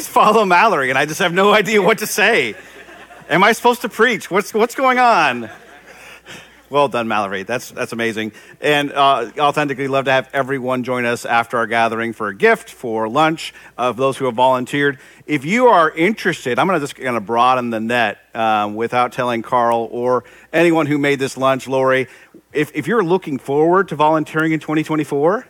always 0.00 0.08
follow 0.08 0.46
Mallory, 0.46 0.88
and 0.88 0.98
I 0.98 1.04
just 1.04 1.18
have 1.18 1.34
no 1.34 1.52
idea 1.52 1.82
what 1.82 1.98
to 1.98 2.06
say. 2.06 2.54
Am 3.28 3.44
I 3.44 3.52
supposed 3.52 3.82
to 3.82 3.90
preach? 3.90 4.30
What's, 4.30 4.54
what's 4.54 4.74
going 4.74 4.98
on? 4.98 5.50
Well 6.70 6.88
done, 6.88 7.06
Mallory. 7.06 7.42
That's, 7.42 7.70
that's 7.70 7.92
amazing. 7.92 8.32
And 8.62 8.92
uh, 8.92 9.30
authentically 9.38 9.88
love 9.88 10.06
to 10.06 10.12
have 10.12 10.30
everyone 10.32 10.84
join 10.84 11.04
us 11.04 11.26
after 11.26 11.58
our 11.58 11.66
gathering 11.66 12.14
for 12.14 12.28
a 12.28 12.34
gift, 12.34 12.70
for 12.70 13.10
lunch, 13.10 13.52
of 13.76 13.98
those 13.98 14.16
who 14.16 14.24
have 14.24 14.36
volunteered. 14.36 14.98
If 15.26 15.44
you 15.44 15.66
are 15.66 15.90
interested, 15.90 16.58
I'm 16.58 16.66
going 16.66 16.80
to 16.80 16.82
just 16.82 16.96
kind 16.96 17.18
of 17.18 17.26
broaden 17.26 17.68
the 17.68 17.80
net 17.80 18.20
um, 18.34 18.76
without 18.76 19.12
telling 19.12 19.42
Carl 19.42 19.86
or 19.90 20.24
anyone 20.50 20.86
who 20.86 20.96
made 20.96 21.18
this 21.18 21.36
lunch, 21.36 21.68
Lori. 21.68 22.06
If, 22.54 22.74
if 22.74 22.86
you're 22.86 23.04
looking 23.04 23.38
forward 23.38 23.88
to 23.88 23.96
volunteering 23.96 24.52
in 24.52 24.60
2024, 24.60 25.46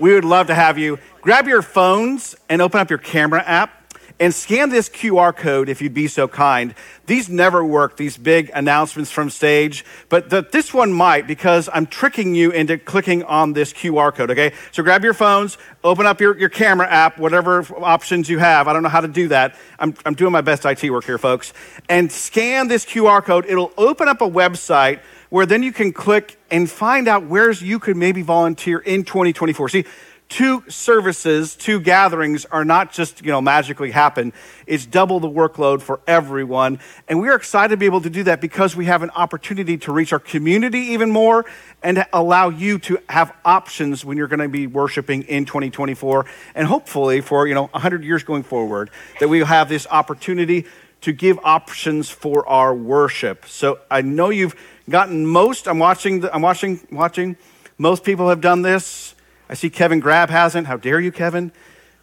we 0.00 0.12
would 0.12 0.24
love 0.24 0.48
to 0.48 0.54
have 0.54 0.78
you. 0.78 0.98
Grab 1.20 1.46
your 1.48 1.62
phones 1.62 2.36
and 2.48 2.62
open 2.62 2.80
up 2.80 2.90
your 2.90 2.98
camera 2.98 3.42
app 3.42 3.76
and 4.18 4.34
scan 4.34 4.70
this 4.70 4.88
QR 4.88 5.36
code 5.36 5.68
if 5.68 5.82
you'd 5.82 5.94
be 5.94 6.08
so 6.08 6.26
kind. 6.26 6.74
These 7.06 7.28
never 7.28 7.64
work, 7.64 7.96
these 7.96 8.16
big 8.16 8.50
announcements 8.54 9.10
from 9.10 9.28
stage, 9.30 9.84
but 10.08 10.30
the, 10.30 10.46
this 10.50 10.72
one 10.72 10.92
might 10.92 11.26
because 11.26 11.68
I'm 11.72 11.86
tricking 11.86 12.34
you 12.34 12.50
into 12.50 12.78
clicking 12.78 13.22
on 13.24 13.52
this 13.52 13.72
QR 13.72 14.14
code, 14.14 14.30
okay? 14.30 14.52
So 14.72 14.82
grab 14.82 15.04
your 15.04 15.14
phones, 15.14 15.58
open 15.84 16.06
up 16.06 16.20
your, 16.20 16.36
your 16.38 16.48
camera 16.48 16.88
app, 16.88 17.18
whatever 17.18 17.62
options 17.78 18.28
you 18.28 18.38
have. 18.38 18.68
I 18.68 18.72
don't 18.72 18.82
know 18.82 18.88
how 18.88 19.02
to 19.02 19.08
do 19.08 19.28
that. 19.28 19.54
I'm, 19.78 19.94
I'm 20.06 20.14
doing 20.14 20.32
my 20.32 20.40
best 20.40 20.64
IT 20.64 20.88
work 20.90 21.04
here, 21.04 21.18
folks. 21.18 21.52
And 21.88 22.10
scan 22.10 22.68
this 22.68 22.84
QR 22.84 23.22
code. 23.22 23.44
It'll 23.46 23.72
open 23.76 24.08
up 24.08 24.20
a 24.22 24.28
website 24.28 25.00
where 25.30 25.46
then 25.46 25.62
you 25.62 25.72
can 25.72 25.92
click 25.92 26.38
and 26.50 26.70
find 26.70 27.08
out 27.08 27.26
where 27.26 27.50
you 27.50 27.78
could 27.78 27.96
maybe 27.96 28.22
volunteer 28.22 28.78
in 28.78 29.04
2024. 29.04 29.68
See, 29.68 29.84
two 30.28 30.64
services, 30.68 31.54
two 31.54 31.78
gatherings 31.80 32.44
are 32.46 32.64
not 32.64 32.92
just, 32.92 33.24
you 33.24 33.30
know, 33.30 33.40
magically 33.40 33.90
happen. 33.90 34.32
It's 34.66 34.84
double 34.84 35.20
the 35.20 35.28
workload 35.28 35.82
for 35.82 36.00
everyone. 36.06 36.80
And 37.08 37.20
we 37.20 37.28
are 37.28 37.36
excited 37.36 37.70
to 37.70 37.76
be 37.76 37.86
able 37.86 38.00
to 38.00 38.10
do 38.10 38.24
that 38.24 38.40
because 38.40 38.74
we 38.74 38.86
have 38.86 39.02
an 39.02 39.10
opportunity 39.10 39.78
to 39.78 39.92
reach 39.92 40.12
our 40.12 40.18
community 40.18 40.78
even 40.78 41.10
more 41.10 41.44
and 41.82 42.04
allow 42.12 42.48
you 42.48 42.78
to 42.80 42.98
have 43.08 43.34
options 43.44 44.04
when 44.04 44.16
you're 44.16 44.26
going 44.26 44.40
to 44.40 44.48
be 44.48 44.66
worshiping 44.66 45.22
in 45.24 45.44
2024 45.44 46.26
and 46.54 46.66
hopefully 46.66 47.20
for, 47.20 47.46
you 47.46 47.54
know, 47.54 47.66
100 47.68 48.02
years 48.02 48.24
going 48.24 48.42
forward 48.42 48.90
that 49.20 49.28
we 49.28 49.40
have 49.40 49.68
this 49.68 49.86
opportunity 49.90 50.66
to 51.02 51.12
give 51.12 51.38
options 51.44 52.10
for 52.10 52.48
our 52.48 52.74
worship. 52.74 53.46
So 53.46 53.80
I 53.90 54.02
know 54.02 54.30
you've 54.30 54.56
gotten 54.88 55.26
most 55.26 55.68
I'm 55.68 55.78
watching 55.78 56.20
the, 56.20 56.34
I'm 56.34 56.42
watching 56.42 56.86
watching 56.90 57.36
most 57.78 58.04
people 58.04 58.28
have 58.28 58.40
done 58.40 58.62
this 58.62 59.16
I 59.48 59.54
see 59.54 59.70
Kevin 59.70 60.00
Grab 60.00 60.28
hasn't. 60.30 60.66
How 60.66 60.76
dare 60.76 61.00
you, 61.00 61.12
Kevin? 61.12 61.52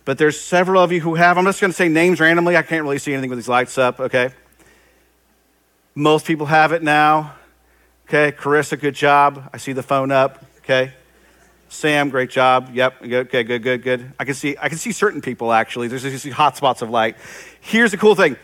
But 0.06 0.18
there's 0.18 0.40
several 0.40 0.82
of 0.82 0.92
you 0.92 1.02
who 1.02 1.16
have. 1.16 1.38
I'm 1.38 1.46
just 1.46 1.62
going 1.62 1.72
to 1.72 1.76
say 1.76 1.90
names 1.90 2.20
randomly. 2.20 2.58
I 2.58 2.62
can't 2.62 2.84
really 2.84 3.00
see 3.00 3.14
anything 3.14 3.30
with 3.30 3.40
these 3.40 3.48
lights 3.48 3.78
up, 3.78 4.00
okay? 4.00 4.32
Most 5.96 6.26
people 6.26 6.46
have 6.48 6.72
it 6.72 6.84
now. 6.84 7.36
Okay, 8.08 8.36
Carissa, 8.36 8.80
good 8.80 8.96
job. 8.96 9.50
I 9.54 9.58
see 9.58 9.74
the 9.74 9.84
phone 9.84 10.12
up. 10.12 10.44
Okay. 10.60 10.94
Sam, 11.70 12.10
great 12.10 12.30
job. 12.30 12.70
Yep. 12.74 13.02
Okay, 13.02 13.44
good, 13.44 13.64
good, 13.64 13.82
good. 13.82 14.14
I 14.20 14.26
can 14.26 14.36
see 14.36 14.56
I 14.62 14.70
can 14.70 14.78
see 14.78 14.92
certain 14.92 15.22
people 15.22 15.52
actually. 15.52 15.88
There's 15.88 16.04
these 16.04 16.32
hot 16.32 16.56
spots 16.56 16.82
of 16.82 16.90
light. 16.90 17.18
Here's 17.62 17.92
the 17.92 17.98
cool 17.98 18.16
thing. 18.16 18.36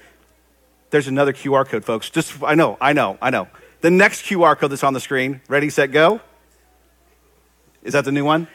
There's 0.90 1.08
another 1.08 1.34
QR 1.34 1.68
code, 1.68 1.86
folks. 1.86 2.10
Just 2.10 2.42
I 2.44 2.56
know, 2.56 2.78
I 2.82 2.94
know, 2.94 3.18
I 3.22 3.30
know. 3.30 3.48
The 3.82 3.92
next 3.92 4.24
QR 4.24 4.58
code 4.58 4.72
that's 4.72 4.84
on 4.84 4.94
the 4.94 5.00
screen. 5.00 5.42
Ready, 5.48 5.70
set, 5.70 5.92
go. 5.92 6.20
Is 7.84 7.94
that 7.94 8.06
the 8.06 8.12
new 8.12 8.26
one? 8.26 8.48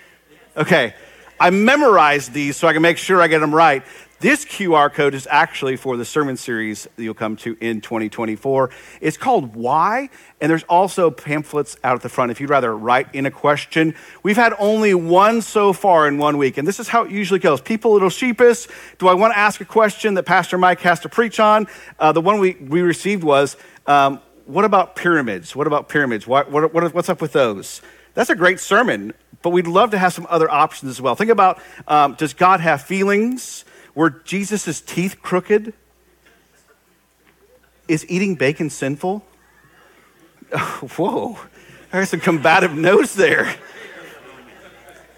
Okay, 0.56 0.94
I 1.40 1.50
memorized 1.50 2.32
these 2.32 2.56
so 2.56 2.68
I 2.68 2.72
can 2.72 2.82
make 2.82 2.98
sure 2.98 3.22
I 3.22 3.28
get 3.28 3.40
them 3.40 3.54
right. 3.54 3.82
This 4.24 4.46
QR 4.46 4.90
code 4.90 5.12
is 5.12 5.28
actually 5.30 5.76
for 5.76 5.98
the 5.98 6.04
sermon 6.06 6.38
series 6.38 6.88
that 6.96 7.02
you'll 7.02 7.12
come 7.12 7.36
to 7.36 7.58
in 7.60 7.82
2024. 7.82 8.70
It's 9.02 9.18
called 9.18 9.54
Why, 9.54 10.08
and 10.40 10.48
there's 10.48 10.62
also 10.62 11.10
pamphlets 11.10 11.76
out 11.84 11.96
at 11.96 12.00
the 12.00 12.08
front 12.08 12.30
if 12.30 12.40
you'd 12.40 12.48
rather 12.48 12.74
write 12.74 13.14
in 13.14 13.26
a 13.26 13.30
question. 13.30 13.94
We've 14.22 14.38
had 14.38 14.54
only 14.58 14.94
one 14.94 15.42
so 15.42 15.74
far 15.74 16.08
in 16.08 16.16
one 16.16 16.38
week, 16.38 16.56
and 16.56 16.66
this 16.66 16.80
is 16.80 16.88
how 16.88 17.04
it 17.04 17.10
usually 17.10 17.38
goes. 17.38 17.60
People 17.60 17.90
a 17.90 17.92
little 17.92 18.08
sheepish. 18.08 18.66
Do 18.96 19.08
I 19.08 19.12
want 19.12 19.34
to 19.34 19.38
ask 19.38 19.60
a 19.60 19.66
question 19.66 20.14
that 20.14 20.22
Pastor 20.22 20.56
Mike 20.56 20.80
has 20.80 21.00
to 21.00 21.10
preach 21.10 21.38
on? 21.38 21.66
Uh, 21.98 22.12
the 22.12 22.22
one 22.22 22.38
we, 22.40 22.54
we 22.54 22.80
received 22.80 23.24
was, 23.24 23.58
um, 23.86 24.22
What 24.46 24.64
about 24.64 24.96
pyramids? 24.96 25.54
What 25.54 25.66
about 25.66 25.90
pyramids? 25.90 26.26
What, 26.26 26.50
what, 26.50 26.72
what, 26.72 26.94
what's 26.94 27.10
up 27.10 27.20
with 27.20 27.32
those? 27.32 27.82
That's 28.14 28.30
a 28.30 28.36
great 28.36 28.58
sermon, 28.58 29.12
but 29.42 29.50
we'd 29.50 29.66
love 29.66 29.90
to 29.90 29.98
have 29.98 30.14
some 30.14 30.26
other 30.30 30.50
options 30.50 30.88
as 30.88 31.02
well. 31.02 31.14
Think 31.14 31.30
about 31.30 31.60
um, 31.86 32.14
does 32.14 32.32
God 32.32 32.60
have 32.60 32.80
feelings? 32.80 33.66
Were 33.94 34.10
Jesus' 34.10 34.80
teeth 34.80 35.22
crooked? 35.22 35.72
Is 37.86 38.04
eating 38.08 38.34
bacon 38.34 38.70
sinful? 38.70 39.24
Oh, 40.52 40.58
whoa, 40.96 41.38
there's 41.92 42.10
some 42.10 42.20
combative 42.20 42.74
notes 42.74 43.14
there 43.14 43.56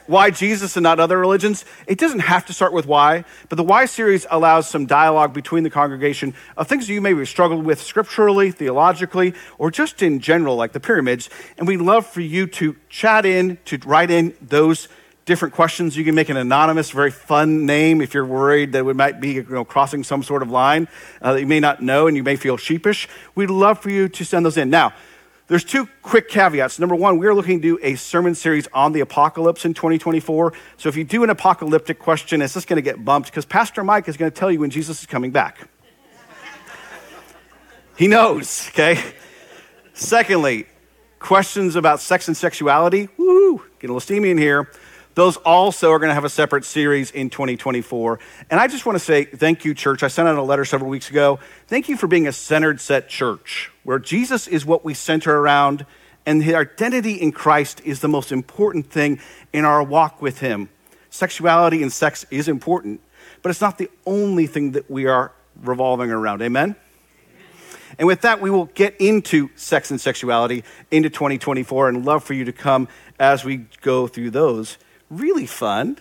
why 0.07 0.31
Jesus 0.31 0.77
and 0.77 0.85
not 0.85 1.01
other 1.01 1.19
religions? 1.19 1.65
It 1.87 1.99
doesn't 1.99 2.21
have 2.21 2.47
to 2.47 2.53
start 2.53 2.73
with 2.73 2.87
why, 2.87 3.25
but 3.49 3.57
the 3.57 3.65
why 3.65 3.87
series 3.87 4.27
allows 4.31 4.69
some 4.69 4.87
dialogue 4.87 5.33
between 5.33 5.65
the 5.65 5.71
congregation 5.71 6.35
of 6.57 6.69
things 6.69 6.89
you 6.89 7.01
maybe 7.01 7.19
have 7.19 7.29
struggled 7.29 7.65
with 7.65 7.83
scripturally, 7.83 8.51
theologically, 8.51 9.35
or 9.59 9.71
just 9.71 10.03
in 10.03 10.21
general, 10.21 10.57
like 10.57 10.73
the 10.73 10.81
pyramids. 10.81 11.29
And 11.59 11.67
we'd 11.67 11.81
love 11.81 12.07
for 12.07 12.21
you 12.21 12.47
to 12.49 12.77
chat 12.89 13.27
in, 13.27 13.59
to 13.67 13.79
write 13.85 14.11
in 14.11 14.35
those 14.41 14.89
different 15.27 15.55
questions. 15.55 15.97
You 15.97 16.05
can 16.05 16.15
make 16.15 16.29
an 16.29 16.37
anonymous, 16.37 16.91
very 16.91 17.11
fun 17.11 17.67
name 17.67 18.01
if 18.01 18.15
you're 18.15 18.25
worried 18.25 18.73
that 18.73 18.85
we 18.85 18.95
might 18.95 19.21
be 19.21 19.33
you 19.33 19.47
know, 19.49 19.65
crossing 19.65 20.05
some 20.05 20.23
sort 20.23 20.41
of 20.41 20.51
line 20.51 20.89
uh, 21.21 21.35
that 21.35 21.41
you 21.41 21.47
may 21.47 21.61
not 21.61 21.83
know 21.83 22.07
and 22.07 22.17
you 22.17 22.23
may 22.23 22.37
feel 22.37 22.57
sheepish. 22.57 23.09
We'd 23.35 23.51
love 23.51 23.81
for 23.81 23.91
you 23.91 24.09
to 24.09 24.25
send 24.25 24.47
those 24.47 24.57
in. 24.57 24.71
Now, 24.71 24.95
there's 25.49 25.65
two 25.65 25.89
quick 26.03 26.29
caveats. 26.29 26.79
Number 26.79 26.95
one, 26.95 27.19
we're 27.19 27.35
looking 27.35 27.61
to 27.61 27.77
do 27.77 27.79
a 27.83 27.97
sermon 27.97 28.35
series 28.35 28.69
on 28.73 28.93
the 28.93 29.01
apocalypse 29.01 29.65
in 29.65 29.75
2024. 29.75 30.53
So 30.77 30.89
if 30.89 30.97
you 30.97 31.05
do 31.05 31.25
an 31.25 31.31
apocalyptic 31.31 31.99
question, 31.99 32.41
it's 32.41 32.55
just 32.55 32.69
going 32.69 32.79
to 32.79 32.83
get 32.83 33.05
bumped 33.05 33.31
because 33.31 33.45
Pastor 33.45 33.85
Mike 33.85 34.09
is 34.09 34.17
going 34.17 34.31
to 34.31 34.37
tell 34.37 34.51
you 34.51 34.61
when 34.61 34.71
Jesus 34.71 35.01
is 35.01 35.07
coming 35.07 35.33
back. 35.33 35.69
he 37.97 38.07
knows, 38.07 38.69
okay? 38.69 39.01
Secondly, 39.93 40.67
questions 41.19 41.75
about 41.75 42.01
sex 42.01 42.29
and 42.29 42.37
sexuality. 42.37 43.09
Woo, 43.17 43.59
get 43.79 43.89
a 43.89 43.93
little 43.93 44.01
steamy 44.01 44.31
in 44.31 44.39
here. 44.39 44.71
Those 45.17 45.39
also 45.39 45.93
are 45.93 45.99
going 45.99 46.11
to 46.11 46.15
have 46.15 46.27
a 46.27 46.29
separate 46.29 46.67
series 46.67 47.11
in 47.11 47.31
2024. 47.31 48.21
And 48.51 48.61
I 48.61 48.69
just 48.69 48.85
want 48.85 48.97
to 48.99 49.05
say 49.05 49.25
thank 49.25 49.65
you, 49.65 49.73
church. 49.73 50.03
I 50.03 50.09
sent 50.09 50.29
out 50.29 50.37
a 50.37 50.43
letter 50.43 50.67
several 50.67 50.91
weeks 50.91 51.09
ago. 51.09 51.39
Thank 51.69 51.89
you 51.89 51.97
for 51.97 52.07
being 52.07 52.29
a 52.29 52.33
centered 52.33 52.83
set 52.83 53.09
church 53.09 53.73
where 53.83 53.99
Jesus 53.99 54.47
is 54.47 54.67
what 54.67 54.85
we 54.85 54.93
center 54.93 55.39
around 55.39 55.87
and 56.27 56.43
the 56.43 56.55
identity 56.55 57.15
in 57.15 57.33
Christ 57.33 57.81
is 57.83 58.01
the 58.01 58.09
most 58.09 58.31
important 58.31 58.91
thing 58.91 59.19
in 59.55 59.65
our 59.65 59.83
walk 59.83 60.21
with 60.21 60.41
Him. 60.41 60.69
Sexuality 61.09 61.83
and 61.83 61.91
sex 61.91 62.27
is 62.31 62.47
important, 62.47 63.01
but 63.41 63.49
it's 63.49 63.63
not 63.63 63.79
the 63.79 63.89
only 64.05 64.47
thing 64.47 64.73
that 64.73 64.91
we 64.91 65.07
are 65.07 65.33
revolving 65.63 66.11
around. 66.11 66.43
Amen? 66.43 66.77
And 67.99 68.07
with 68.07 68.21
that, 68.21 68.43
we 68.43 68.51
will 68.51 68.67
get 68.67 68.97
into 69.01 69.49
sex 69.57 69.91
and 69.91 69.99
sexuality 69.99 70.63
into 70.91 71.09
2024 71.09 71.89
and 71.89 72.05
love 72.05 72.23
for 72.23 72.35
you 72.35 72.45
to 72.45 72.53
come 72.53 72.89
as 73.19 73.47
we 73.47 73.65
go 73.81 74.07
through 74.07 74.33
those 74.33 74.77
really 75.11 75.47
fun, 75.47 75.99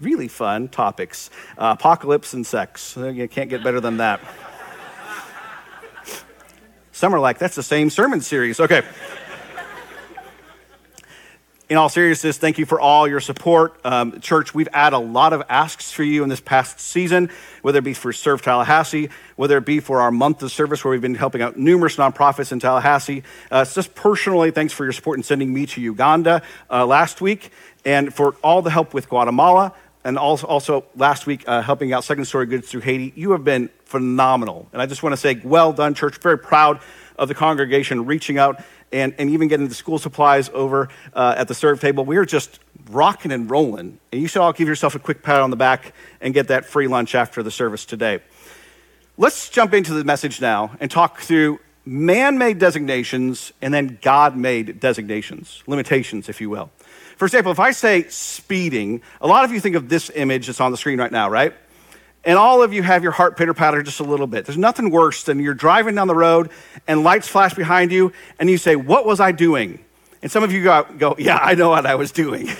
really 0.00 0.28
fun 0.28 0.68
topics 0.68 1.30
uh, 1.58 1.74
apocalypse 1.78 2.32
and 2.34 2.46
sex. 2.46 2.96
Uh, 2.96 3.08
you 3.08 3.28
can't 3.28 3.50
get 3.50 3.62
better 3.62 3.80
than 3.80 3.98
that. 3.98 4.20
Some 6.92 7.12
are 7.14 7.20
like, 7.20 7.38
that's 7.38 7.56
the 7.56 7.62
same 7.62 7.90
sermon 7.90 8.20
series. 8.20 8.60
Okay. 8.60 8.82
In 11.70 11.78
all 11.78 11.88
seriousness, 11.88 12.36
thank 12.36 12.58
you 12.58 12.66
for 12.66 12.78
all 12.78 13.08
your 13.08 13.20
support. 13.20 13.80
Um, 13.84 14.20
church, 14.20 14.54
we've 14.54 14.68
had 14.72 14.92
a 14.92 14.98
lot 14.98 15.32
of 15.32 15.42
asks 15.48 15.90
for 15.90 16.02
you 16.02 16.22
in 16.22 16.28
this 16.28 16.40
past 16.40 16.78
season, 16.78 17.30
whether 17.62 17.78
it 17.78 17.84
be 17.84 17.94
for 17.94 18.12
Serve 18.12 18.42
Tallahassee, 18.42 19.08
whether 19.36 19.56
it 19.56 19.64
be 19.64 19.80
for 19.80 20.02
our 20.02 20.10
month 20.10 20.42
of 20.42 20.52
service 20.52 20.84
where 20.84 20.92
we've 20.92 21.00
been 21.00 21.14
helping 21.14 21.40
out 21.40 21.56
numerous 21.56 21.96
nonprofits 21.96 22.52
in 22.52 22.60
Tallahassee. 22.60 23.22
Uh, 23.50 23.64
just 23.64 23.94
personally, 23.94 24.50
thanks 24.50 24.74
for 24.74 24.84
your 24.84 24.92
support 24.92 25.18
in 25.18 25.22
sending 25.22 25.54
me 25.54 25.64
to 25.64 25.80
Uganda 25.80 26.42
uh, 26.70 26.84
last 26.84 27.22
week 27.22 27.50
and 27.84 28.12
for 28.12 28.34
all 28.42 28.62
the 28.62 28.70
help 28.70 28.94
with 28.94 29.08
Guatemala, 29.08 29.72
and 30.04 30.18
also, 30.18 30.46
also 30.46 30.84
last 30.96 31.26
week 31.26 31.44
uh, 31.46 31.62
helping 31.62 31.92
out 31.92 32.04
Second 32.04 32.26
Story 32.26 32.46
Goods 32.46 32.68
through 32.68 32.82
Haiti. 32.82 33.12
You 33.16 33.32
have 33.32 33.42
been 33.42 33.70
phenomenal. 33.84 34.68
And 34.72 34.82
I 34.82 34.86
just 34.86 35.02
want 35.02 35.14
to 35.14 35.16
say, 35.16 35.40
well 35.42 35.72
done, 35.72 35.94
church. 35.94 36.18
Very 36.18 36.38
proud 36.38 36.80
of 37.18 37.28
the 37.28 37.34
congregation 37.34 38.04
reaching 38.04 38.38
out 38.38 38.62
and, 38.92 39.14
and 39.18 39.30
even 39.30 39.48
getting 39.48 39.68
the 39.68 39.74
school 39.74 39.98
supplies 39.98 40.50
over 40.50 40.88
uh, 41.14 41.34
at 41.38 41.48
the 41.48 41.54
serve 41.54 41.80
table. 41.80 42.04
We 42.04 42.18
are 42.18 42.26
just 42.26 42.60
rocking 42.90 43.32
and 43.32 43.50
rolling. 43.50 43.98
And 44.12 44.20
you 44.20 44.28
should 44.28 44.42
all 44.42 44.52
give 44.52 44.68
yourself 44.68 44.94
a 44.94 44.98
quick 44.98 45.22
pat 45.22 45.40
on 45.40 45.50
the 45.50 45.56
back 45.56 45.94
and 46.20 46.34
get 46.34 46.48
that 46.48 46.66
free 46.66 46.86
lunch 46.86 47.14
after 47.14 47.42
the 47.42 47.50
service 47.50 47.86
today. 47.86 48.20
Let's 49.16 49.48
jump 49.48 49.72
into 49.72 49.94
the 49.94 50.04
message 50.04 50.40
now 50.40 50.76
and 50.80 50.90
talk 50.90 51.20
through 51.20 51.60
man 51.86 52.36
made 52.36 52.58
designations 52.58 53.52
and 53.62 53.72
then 53.72 53.98
God 54.02 54.36
made 54.36 54.80
designations, 54.80 55.62
limitations, 55.66 56.28
if 56.28 56.40
you 56.40 56.50
will. 56.50 56.70
For 57.16 57.26
example, 57.26 57.52
if 57.52 57.60
I 57.60 57.70
say 57.70 58.08
speeding, 58.08 59.02
a 59.20 59.26
lot 59.26 59.44
of 59.44 59.52
you 59.52 59.60
think 59.60 59.76
of 59.76 59.88
this 59.88 60.10
image 60.14 60.46
that's 60.46 60.60
on 60.60 60.70
the 60.70 60.76
screen 60.76 60.98
right 60.98 61.12
now, 61.12 61.30
right? 61.30 61.54
And 62.24 62.38
all 62.38 62.62
of 62.62 62.72
you 62.72 62.82
have 62.82 63.02
your 63.02 63.12
heart 63.12 63.36
pitter 63.36 63.54
patter 63.54 63.82
just 63.82 64.00
a 64.00 64.04
little 64.04 64.26
bit. 64.26 64.46
There's 64.46 64.58
nothing 64.58 64.90
worse 64.90 65.24
than 65.24 65.38
you're 65.40 65.54
driving 65.54 65.94
down 65.94 66.08
the 66.08 66.14
road 66.14 66.50
and 66.86 67.04
lights 67.04 67.28
flash 67.28 67.54
behind 67.54 67.92
you 67.92 68.12
and 68.38 68.48
you 68.48 68.56
say, 68.56 68.76
What 68.76 69.04
was 69.04 69.20
I 69.20 69.32
doing? 69.32 69.84
And 70.22 70.32
some 70.32 70.42
of 70.42 70.50
you 70.50 70.62
go, 70.62 70.86
go 70.96 71.16
Yeah, 71.18 71.36
I 71.36 71.54
know 71.54 71.70
what 71.70 71.84
I 71.84 71.96
was 71.96 72.12
doing. 72.12 72.48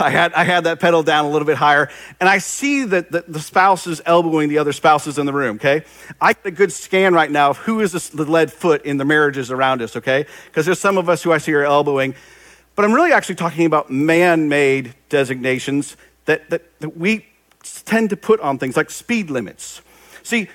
I 0.00 0.10
had, 0.10 0.32
I 0.32 0.44
had 0.44 0.64
that 0.64 0.80
pedal 0.80 1.02
down 1.02 1.26
a 1.26 1.30
little 1.30 1.44
bit 1.44 1.58
higher, 1.58 1.90
and 2.18 2.26
I 2.26 2.38
see 2.38 2.84
that 2.84 3.12
the, 3.12 3.24
the 3.28 3.40
spouses 3.40 4.00
elbowing 4.06 4.48
the 4.48 4.56
other 4.56 4.72
spouses 4.72 5.18
in 5.18 5.26
the 5.26 5.34
room, 5.34 5.56
okay? 5.56 5.84
I 6.18 6.32
get 6.32 6.46
a 6.46 6.50
good 6.50 6.72
scan 6.72 7.12
right 7.12 7.30
now 7.30 7.50
of 7.50 7.58
who 7.58 7.80
is 7.80 7.92
the 8.08 8.24
lead 8.24 8.50
foot 8.50 8.86
in 8.86 8.96
the 8.96 9.04
marriages 9.04 9.50
around 9.50 9.82
us, 9.82 9.94
okay? 9.96 10.24
Because 10.46 10.64
there's 10.64 10.80
some 10.80 10.96
of 10.96 11.10
us 11.10 11.22
who 11.22 11.30
I 11.30 11.38
see 11.38 11.52
are 11.52 11.64
elbowing. 11.64 12.14
But 12.74 12.84
I'm 12.84 12.92
really 12.92 13.12
actually 13.12 13.34
talking 13.34 13.66
about 13.66 13.90
man 13.90 14.48
made 14.48 14.94
designations 15.08 15.96
that, 16.24 16.48
that, 16.50 16.80
that 16.80 16.96
we 16.96 17.26
tend 17.62 18.10
to 18.10 18.16
put 18.16 18.40
on 18.40 18.58
things 18.58 18.76
like 18.76 18.90
speed 18.90 19.30
limits. 19.30 19.82
See, 20.22 20.48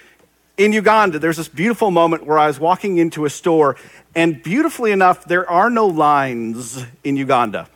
in 0.58 0.74
Uganda, 0.74 1.20
there's 1.20 1.38
this 1.38 1.48
beautiful 1.48 1.92
moment 1.92 2.26
where 2.26 2.40
I 2.40 2.48
was 2.48 2.60
walking 2.60 2.98
into 2.98 3.26
a 3.26 3.30
store, 3.30 3.76
and 4.16 4.42
beautifully 4.42 4.92
enough, 4.92 5.26
there 5.26 5.48
are 5.50 5.70
no 5.70 5.86
lines 5.86 6.84
in 7.04 7.16
Uganda. 7.16 7.70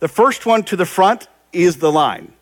The 0.00 0.08
first 0.08 0.46
one 0.46 0.64
to 0.64 0.76
the 0.76 0.86
front 0.86 1.28
is 1.52 1.76
the 1.76 1.92
line. 1.92 2.32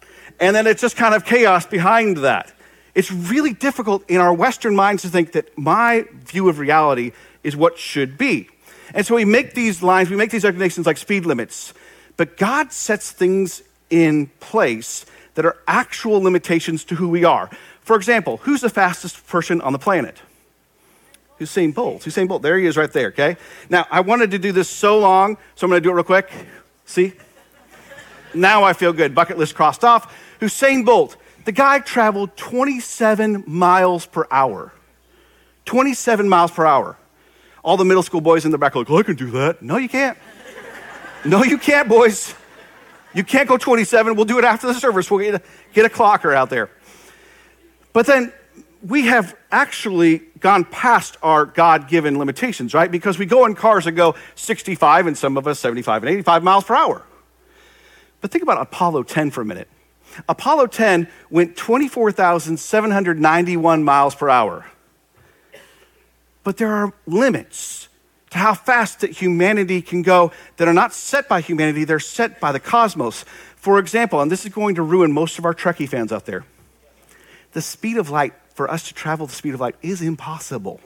And 0.41 0.57
then 0.57 0.67
it's 0.67 0.81
just 0.81 0.97
kind 0.97 1.15
of 1.15 1.25
chaos 1.25 1.67
behind 1.67 2.19
that. 2.19 2.53
It's 2.95 3.13
really 3.13 3.53
difficult 3.53 4.09
in 4.09 4.21
our 4.21 4.33
Western 4.33 4.75
minds 4.75 5.03
to 5.03 5.09
think 5.09 5.33
that 5.33 5.57
my 5.59 6.07
view 6.25 6.49
of 6.49 6.59
reality 6.59 7.13
is 7.45 7.57
what 7.57 7.79
should 7.79 8.17
be. 8.17 8.49
And 8.95 9.07
so 9.07 9.15
we 9.15 9.25
make 9.25 9.55
these 9.55 9.83
lines, 9.83 10.11
we 10.11 10.17
make 10.17 10.31
these 10.31 10.45
recognitions 10.45 10.87
like 10.87 10.97
speed 10.97 11.27
limits. 11.27 11.75
But 12.17 12.37
God 12.37 12.73
sets 12.73 13.11
things 13.11 13.63
in 13.91 14.27
place 14.41 15.07
that 15.35 15.45
are 15.45 15.57
actual 15.67 16.21
limitations 16.21 16.85
to 16.85 16.97
who 16.97 17.09
we 17.09 17.25
are. 17.25 17.49
For 17.81 17.97
example, 17.97 18.39
who's 18.39 18.61
the 18.61 18.71
fastest 18.71 19.27
person 19.27 19.61
on 19.61 19.73
the 19.73 19.79
planet? 19.79 20.17
Usain 21.41 21.73
Bolt. 21.73 22.03
Usain 22.03 22.27
Bolt. 22.27 22.43
There 22.43 22.59
he 22.59 22.67
is 22.67 22.77
right 22.77 22.93
there, 22.93 23.09
okay? 23.09 23.37
Now, 23.71 23.87
I 23.91 24.01
wanted 24.01 24.33
to 24.33 24.39
do 24.39 24.53
this 24.53 24.69
so 24.69 24.99
long, 24.99 25.37
so 25.55 25.67
I'm 25.67 25.71
going 25.71 25.81
to 25.83 25.87
do 25.87 25.91
it 25.91 25.95
real 25.95 26.05
quick. 26.05 26.31
See? 26.85 27.13
Now 28.35 28.65
I 28.65 28.73
feel 28.73 28.93
good. 28.93 29.15
Bucket 29.15 29.39
list 29.39 29.55
crossed 29.55 29.85
off. 29.85 30.15
Usain 30.41 30.85
Bolt. 30.85 31.17
The 31.45 31.53
guy 31.53 31.79
traveled 31.79 32.37
27 32.37 33.45
miles 33.47 34.07
per 34.07 34.27
hour. 34.31 34.73
27 35.65 36.29
miles 36.29 36.51
per 36.51 36.67
hour. 36.67 36.97
All 37.69 37.77
the 37.77 37.85
middle 37.85 38.03
school 38.03 38.23
boys 38.23 38.47
in 38.47 38.51
the 38.51 38.57
back 38.57 38.75
are 38.75 38.79
like, 38.79 38.89
oh, 38.89 38.97
I 38.97 39.03
can 39.03 39.15
do 39.15 39.31
that. 39.33 39.61
No, 39.61 39.77
you 39.77 39.91
can't. 39.91 40.17
no, 41.27 41.45
you 41.45 41.59
can't, 41.59 41.87
boys. 41.87 42.35
You 43.13 43.23
can't 43.23 43.47
go 43.47 43.59
27. 43.59 44.17
We'll 44.17 44.25
do 44.25 44.39
it 44.39 44.45
after 44.45 44.67
the 44.67 44.73
service. 44.73 45.11
We'll 45.11 45.21
get 45.21 45.35
a, 45.35 45.43
get 45.75 45.85
a 45.85 45.91
clocker 45.91 46.35
out 46.35 46.49
there. 46.49 46.71
But 47.93 48.07
then 48.07 48.33
we 48.83 49.03
have 49.03 49.37
actually 49.53 50.21
gone 50.41 50.65
past 50.65 51.19
our 51.23 51.45
God 51.45 51.89
given 51.89 52.19
limitations, 52.19 52.73
right? 52.73 52.91
Because 52.91 53.19
we 53.19 53.27
go 53.27 53.45
in 53.45 53.55
cars 53.55 53.85
that 53.85 53.93
go 53.93 54.15
65 54.35 55.07
and 55.07 55.19
some 55.19 55.37
of 55.37 55.47
us 55.47 55.61
75 55.61 56.05
and 56.05 56.11
85 56.11 56.43
miles 56.43 56.65
per 56.65 56.75
hour. 56.75 57.03
But 58.23 58.31
think 58.31 58.43
about 58.43 58.63
Apollo 58.63 59.03
10 59.03 59.31
for 59.31 59.43
a 59.43 59.45
minute. 59.45 59.69
Apollo 60.27 60.69
10 60.69 61.07
went 61.29 61.55
24,791 61.55 63.85
miles 63.85 64.15
per 64.15 64.31
hour. 64.31 64.65
But 66.49 66.57
there 66.57 66.73
are 66.73 66.95
limits 67.07 67.91
to 68.31 68.39
how 68.39 68.55
fast 68.55 69.01
that 69.01 69.11
humanity 69.11 69.83
can 69.83 70.01
go 70.01 70.33
that 70.57 70.67
are 70.67 70.73
not 70.73 70.95
set 70.95 71.29
by 71.29 71.43
humanity, 71.43 71.85
they're 71.85 72.01
set 72.01 72.41
by 72.41 72.53
the 72.53 72.59
cosmos. 72.59 73.27
For 73.57 73.79
example, 73.79 74.23
and 74.23 74.33
this 74.33 74.47
is 74.47 74.55
going 74.55 74.77
to 74.77 74.83
ruin 74.83 75.13
most 75.13 75.39
of 75.39 75.45
our 75.45 75.53
Trekkie 75.53 75.87
fans 75.87 76.11
out 76.11 76.25
there, 76.25 76.47
the 77.53 77.61
speed 77.61 77.99
of 77.99 78.09
light, 78.09 78.33
for 78.55 78.71
us 78.71 78.89
to 78.89 78.95
travel 78.95 79.27
the 79.27 79.35
speed 79.35 79.53
of 79.53 79.61
light, 79.61 79.75
is 79.83 80.01
impossible 80.01 80.81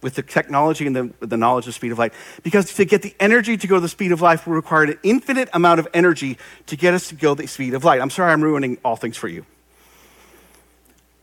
with 0.00 0.16
the 0.16 0.22
technology 0.22 0.88
and 0.88 0.96
the, 0.96 1.14
the 1.24 1.36
knowledge 1.36 1.68
of 1.68 1.74
speed 1.74 1.92
of 1.92 1.98
light. 2.00 2.12
Because 2.42 2.74
to 2.74 2.84
get 2.84 3.02
the 3.02 3.14
energy 3.20 3.56
to 3.56 3.68
go 3.68 3.78
the 3.78 3.88
speed 3.88 4.10
of 4.10 4.20
light, 4.22 4.44
we 4.44 4.54
require 4.54 4.82
an 4.82 4.98
infinite 5.04 5.50
amount 5.52 5.78
of 5.78 5.86
energy 5.94 6.36
to 6.66 6.76
get 6.76 6.94
us 6.94 7.10
to 7.10 7.14
go 7.14 7.36
the 7.36 7.46
speed 7.46 7.74
of 7.74 7.84
light. 7.84 8.00
I'm 8.00 8.10
sorry 8.10 8.32
I'm 8.32 8.42
ruining 8.42 8.78
all 8.84 8.96
things 8.96 9.16
for 9.16 9.28
you. 9.28 9.46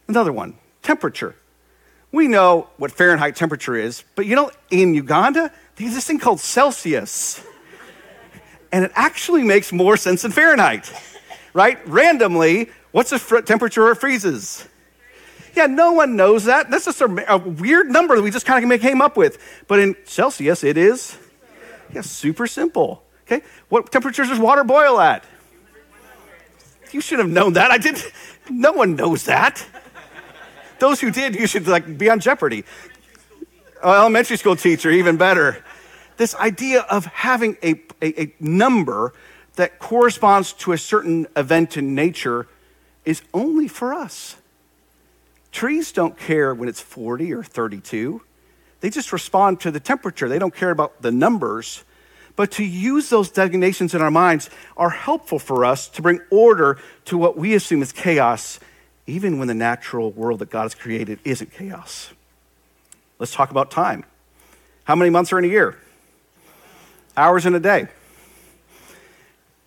Another 0.07 0.31
one 0.31 0.56
temperature. 0.83 1.36
We 2.12 2.28
know 2.28 2.70
what 2.78 2.92
Fahrenheit 2.92 3.36
temperature 3.36 3.76
is, 3.76 4.04
but 4.16 4.26
you 4.26 4.36
know, 4.36 4.52
in 4.72 4.96
Uganda, 4.96 5.52
there's 5.76 5.94
this 5.94 6.06
thing 6.06 6.20
called 6.20 6.40
Celsius. 6.40 7.44
And 8.72 8.86
it 8.86 8.92
actually 8.96 9.44
makes 9.44 9.72
more 9.72 9.98
sense 9.98 10.22
than 10.24 10.32
Fahrenheit, 10.32 10.92
right? 11.54 11.80
Randomly, 11.88 12.70
what's 12.92 13.10
the 13.10 13.42
temperature 13.46 13.84
where 13.84 13.94
it 13.94 13.98
freezes? 13.98 14.68
Yeah, 15.56 15.66
no 15.66 15.94
one 15.94 16.16
knows 16.16 16.46
that. 16.46 16.70
That's 16.70 16.86
just 16.86 17.02
a, 17.02 17.34
a 17.34 17.38
weird 17.38 17.90
number 17.90 18.16
that 18.16 18.22
we 18.22 18.32
just 18.32 18.46
kind 18.46 18.72
of 18.72 18.82
came 18.82 19.02
up 19.02 19.18
with. 19.18 19.40
But 19.68 19.80
in 19.80 19.96
Celsius, 20.06 20.64
it 20.64 20.78
is 20.78 21.18
yeah, 21.94 22.02
super 22.02 22.48
simple. 22.48 23.04
Okay, 23.24 23.44
what 23.70 23.92
temperatures 23.92 24.30
does 24.30 24.40
water 24.40 24.64
boil 24.64 25.00
at? 25.00 25.24
You 26.92 27.02
should 27.02 27.20
have 27.20 27.30
known 27.30 27.54
that. 27.54 27.72
I 27.72 27.78
didn't. 27.78 28.12
No 28.50 28.72
one 28.72 28.96
knows 28.96 29.26
that. 29.26 29.66
Those 30.80 31.00
who 31.00 31.12
did, 31.12 31.36
you 31.36 31.48
should 31.48 31.68
like 31.68 31.98
be 31.98 32.10
on 32.10 32.20
Jeopardy. 32.20 32.64
Elementary 33.84 34.38
school 34.38 34.56
teacher, 34.56 34.90
even 34.92 35.18
better. 35.18 35.64
This 36.18 36.36
idea 36.36 36.81
of 36.81 37.06
having 37.06 37.58
a, 37.64 37.81
a, 38.02 38.24
a 38.24 38.34
number 38.40 39.14
that 39.56 39.80
corresponds 39.80 40.54
to 40.54 40.72
a 40.72 40.78
certain 40.78 41.28
event 41.36 41.78
in 41.78 41.96
nature 41.96 42.48
is 43.06 43.22
only 43.34 43.68
for 43.68 43.94
us. 43.94 44.36
Trees 45.52 45.92
don't 45.92 46.18
care 46.18 46.54
when 46.54 46.70
it's 46.70 46.81
40 46.81 47.34
or 47.34 47.44
32. 47.44 48.22
They 48.81 48.90
just 48.90 49.12
respond 49.12 49.60
to 49.62 49.72
the 49.72 49.80
temperature. 49.80 50.30
They 50.30 50.40
don't 50.40 50.56
care 50.56 50.72
about 50.72 51.02
the 51.02 51.12
numbers. 51.12 51.84
But 52.36 52.52
to 52.52 52.64
use 52.64 53.10
those 53.10 53.30
designations 53.30 53.94
in 53.94 54.02
our 54.02 54.12
minds 54.12 54.50
are 54.78 54.92
helpful 54.92 55.40
for 55.40 55.66
us 55.66 55.90
to 55.90 56.02
bring 56.02 56.22
order 56.30 56.78
to 57.06 57.18
what 57.18 57.36
we 57.36 57.54
assume 57.54 57.81
is 57.81 57.92
chaos, 57.92 58.60
even 59.10 59.40
when 59.40 59.48
the 59.48 59.54
natural 59.54 60.12
world 60.12 60.40
that 60.40 60.50
God 60.50 60.64
has 60.64 60.76
created 60.76 61.20
isn't 61.24 61.52
chaos. 61.52 62.12
Let's 63.18 63.34
talk 63.34 63.52
about 63.52 63.72
time. 63.72 64.06
How 64.83 64.95
many 64.95 65.10
months 65.10 65.33
are 65.33 65.40
in 65.40 65.45
a 65.45 65.50
year? 65.50 65.78
Hours 67.18 67.45
in 67.45 67.54
a 67.54 67.60
day. 67.60 67.88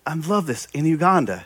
I 0.07 0.15
love 0.15 0.47
this. 0.47 0.67
In 0.73 0.85
Uganda, 0.85 1.45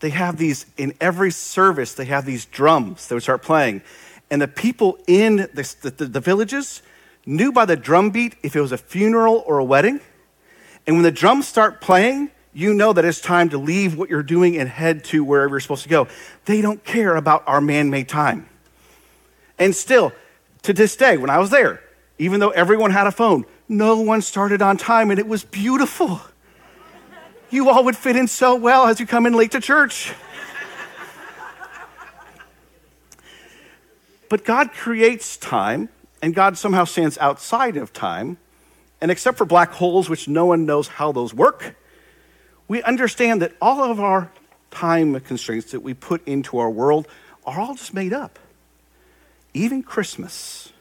they 0.00 0.10
have 0.10 0.36
these, 0.36 0.66
in 0.76 0.94
every 1.00 1.30
service, 1.30 1.94
they 1.94 2.04
have 2.04 2.24
these 2.24 2.44
drums 2.44 3.08
that 3.08 3.14
would 3.14 3.22
start 3.22 3.42
playing. 3.42 3.82
And 4.30 4.42
the 4.42 4.48
people 4.48 4.98
in 5.06 5.36
the, 5.36 5.74
the, 5.82 6.06
the 6.06 6.20
villages 6.20 6.82
knew 7.24 7.52
by 7.52 7.64
the 7.64 7.76
drum 7.76 8.10
beat 8.10 8.36
if 8.42 8.54
it 8.54 8.60
was 8.60 8.72
a 8.72 8.78
funeral 8.78 9.42
or 9.46 9.58
a 9.58 9.64
wedding. 9.64 10.00
And 10.86 10.96
when 10.96 11.02
the 11.02 11.10
drums 11.10 11.48
start 11.48 11.80
playing, 11.80 12.30
you 12.56 12.72
know 12.72 12.94
that 12.94 13.04
it's 13.04 13.20
time 13.20 13.50
to 13.50 13.58
leave 13.58 13.98
what 13.98 14.08
you're 14.08 14.22
doing 14.22 14.56
and 14.56 14.66
head 14.66 15.04
to 15.04 15.22
wherever 15.22 15.50
you're 15.50 15.60
supposed 15.60 15.82
to 15.82 15.90
go. 15.90 16.08
They 16.46 16.62
don't 16.62 16.82
care 16.82 17.14
about 17.14 17.44
our 17.46 17.60
man 17.60 17.90
made 17.90 18.08
time. 18.08 18.48
And 19.58 19.76
still, 19.76 20.10
to 20.62 20.72
this 20.72 20.96
day, 20.96 21.18
when 21.18 21.28
I 21.28 21.38
was 21.38 21.50
there, 21.50 21.82
even 22.16 22.40
though 22.40 22.48
everyone 22.48 22.92
had 22.92 23.06
a 23.06 23.12
phone, 23.12 23.44
no 23.68 24.00
one 24.00 24.22
started 24.22 24.62
on 24.62 24.78
time 24.78 25.10
and 25.10 25.20
it 25.20 25.26
was 25.26 25.44
beautiful. 25.44 26.18
You 27.50 27.68
all 27.68 27.84
would 27.84 27.96
fit 27.96 28.16
in 28.16 28.26
so 28.26 28.54
well 28.54 28.86
as 28.86 29.00
you 29.00 29.06
come 29.06 29.26
in 29.26 29.34
late 29.34 29.50
to 29.50 29.60
church. 29.60 30.14
but 34.30 34.46
God 34.46 34.72
creates 34.72 35.36
time, 35.36 35.90
and 36.22 36.34
God 36.34 36.56
somehow 36.56 36.84
stands 36.84 37.18
outside 37.18 37.76
of 37.76 37.92
time. 37.92 38.38
And 38.98 39.10
except 39.10 39.36
for 39.36 39.44
black 39.44 39.72
holes, 39.72 40.08
which 40.08 40.26
no 40.26 40.46
one 40.46 40.64
knows 40.64 40.88
how 40.88 41.12
those 41.12 41.34
work, 41.34 41.76
we 42.68 42.82
understand 42.82 43.42
that 43.42 43.52
all 43.60 43.90
of 43.90 44.00
our 44.00 44.30
time 44.70 45.18
constraints 45.20 45.72
that 45.72 45.80
we 45.80 45.94
put 45.94 46.26
into 46.26 46.58
our 46.58 46.70
world 46.70 47.06
are 47.44 47.60
all 47.60 47.74
just 47.74 47.94
made 47.94 48.12
up. 48.12 48.38
Even 49.54 49.82
Christmas. 49.82 50.72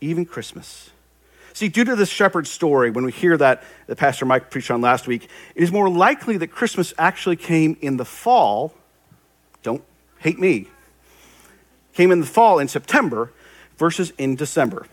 Even 0.00 0.24
Christmas. 0.24 0.90
See, 1.52 1.68
due 1.68 1.84
to 1.84 1.96
this 1.96 2.08
shepherd 2.08 2.46
story, 2.46 2.90
when 2.90 3.04
we 3.04 3.12
hear 3.12 3.36
that 3.36 3.62
that 3.86 3.96
Pastor 3.96 4.24
Mike 4.24 4.50
preached 4.50 4.70
on 4.70 4.80
last 4.80 5.06
week, 5.06 5.28
it 5.54 5.62
is 5.62 5.72
more 5.72 5.88
likely 5.88 6.36
that 6.36 6.48
Christmas 6.48 6.94
actually 6.96 7.36
came 7.36 7.76
in 7.80 7.96
the 7.96 8.04
fall. 8.04 8.72
Don't 9.62 9.82
hate 10.18 10.38
me. 10.38 10.68
Came 11.92 12.12
in 12.12 12.20
the 12.20 12.26
fall 12.26 12.58
in 12.60 12.68
September 12.68 13.32
versus 13.76 14.12
in 14.16 14.36
December. 14.36 14.86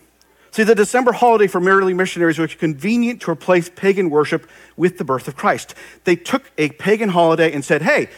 See, 0.57 0.63
the 0.63 0.73
December 0.73 1.11
holiday 1.11 1.45
for 1.45 1.61
merely 1.61 1.93
missionaries 1.93 2.39
was 2.39 2.55
convenient 2.55 3.21
to 3.21 3.29
replace 3.29 3.69
pagan 3.69 4.09
worship 4.09 4.49
with 4.75 4.97
the 4.97 5.03
birth 5.03 5.27
of 5.27 5.35
Christ. 5.35 5.75
They 6.03 6.15
took 6.15 6.51
a 6.57 6.69
pagan 6.69 7.09
holiday 7.09 7.53
and 7.53 7.63
said, 7.63 7.83
hey, 7.83 8.09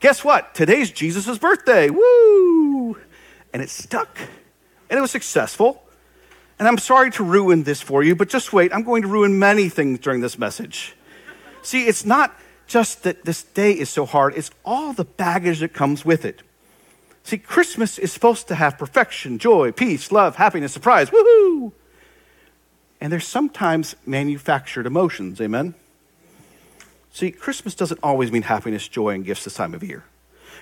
guess 0.00 0.24
what? 0.24 0.52
Today's 0.52 0.90
Jesus' 0.90 1.38
birthday. 1.38 1.88
Woo! 1.88 2.98
And 3.52 3.62
it 3.62 3.70
stuck. 3.70 4.18
And 4.90 4.98
it 4.98 5.00
was 5.00 5.12
successful. 5.12 5.80
And 6.58 6.66
I'm 6.66 6.78
sorry 6.78 7.12
to 7.12 7.22
ruin 7.22 7.62
this 7.62 7.80
for 7.80 8.02
you, 8.02 8.16
but 8.16 8.28
just 8.28 8.52
wait. 8.52 8.74
I'm 8.74 8.82
going 8.82 9.02
to 9.02 9.08
ruin 9.08 9.38
many 9.38 9.68
things 9.68 10.00
during 10.00 10.20
this 10.20 10.40
message. 10.40 10.96
See, 11.62 11.86
it's 11.86 12.04
not 12.04 12.36
just 12.66 13.04
that 13.04 13.24
this 13.24 13.44
day 13.44 13.70
is 13.70 13.90
so 13.90 14.06
hard, 14.06 14.34
it's 14.34 14.50
all 14.64 14.92
the 14.92 15.04
baggage 15.04 15.60
that 15.60 15.72
comes 15.72 16.04
with 16.04 16.24
it. 16.24 16.42
See, 17.26 17.38
Christmas 17.38 17.98
is 17.98 18.12
supposed 18.12 18.46
to 18.46 18.54
have 18.54 18.78
perfection, 18.78 19.38
joy, 19.38 19.72
peace, 19.72 20.12
love, 20.12 20.36
happiness, 20.36 20.72
surprise. 20.72 21.10
Woohoo! 21.10 21.72
And 23.00 23.12
there's 23.12 23.26
sometimes 23.26 23.96
manufactured 24.06 24.86
emotions, 24.86 25.40
amen? 25.40 25.74
See, 27.12 27.32
Christmas 27.32 27.74
doesn't 27.74 27.98
always 28.00 28.30
mean 28.30 28.42
happiness, 28.42 28.86
joy, 28.86 29.08
and 29.08 29.24
gifts 29.24 29.42
this 29.42 29.54
time 29.54 29.74
of 29.74 29.82
year. 29.82 30.04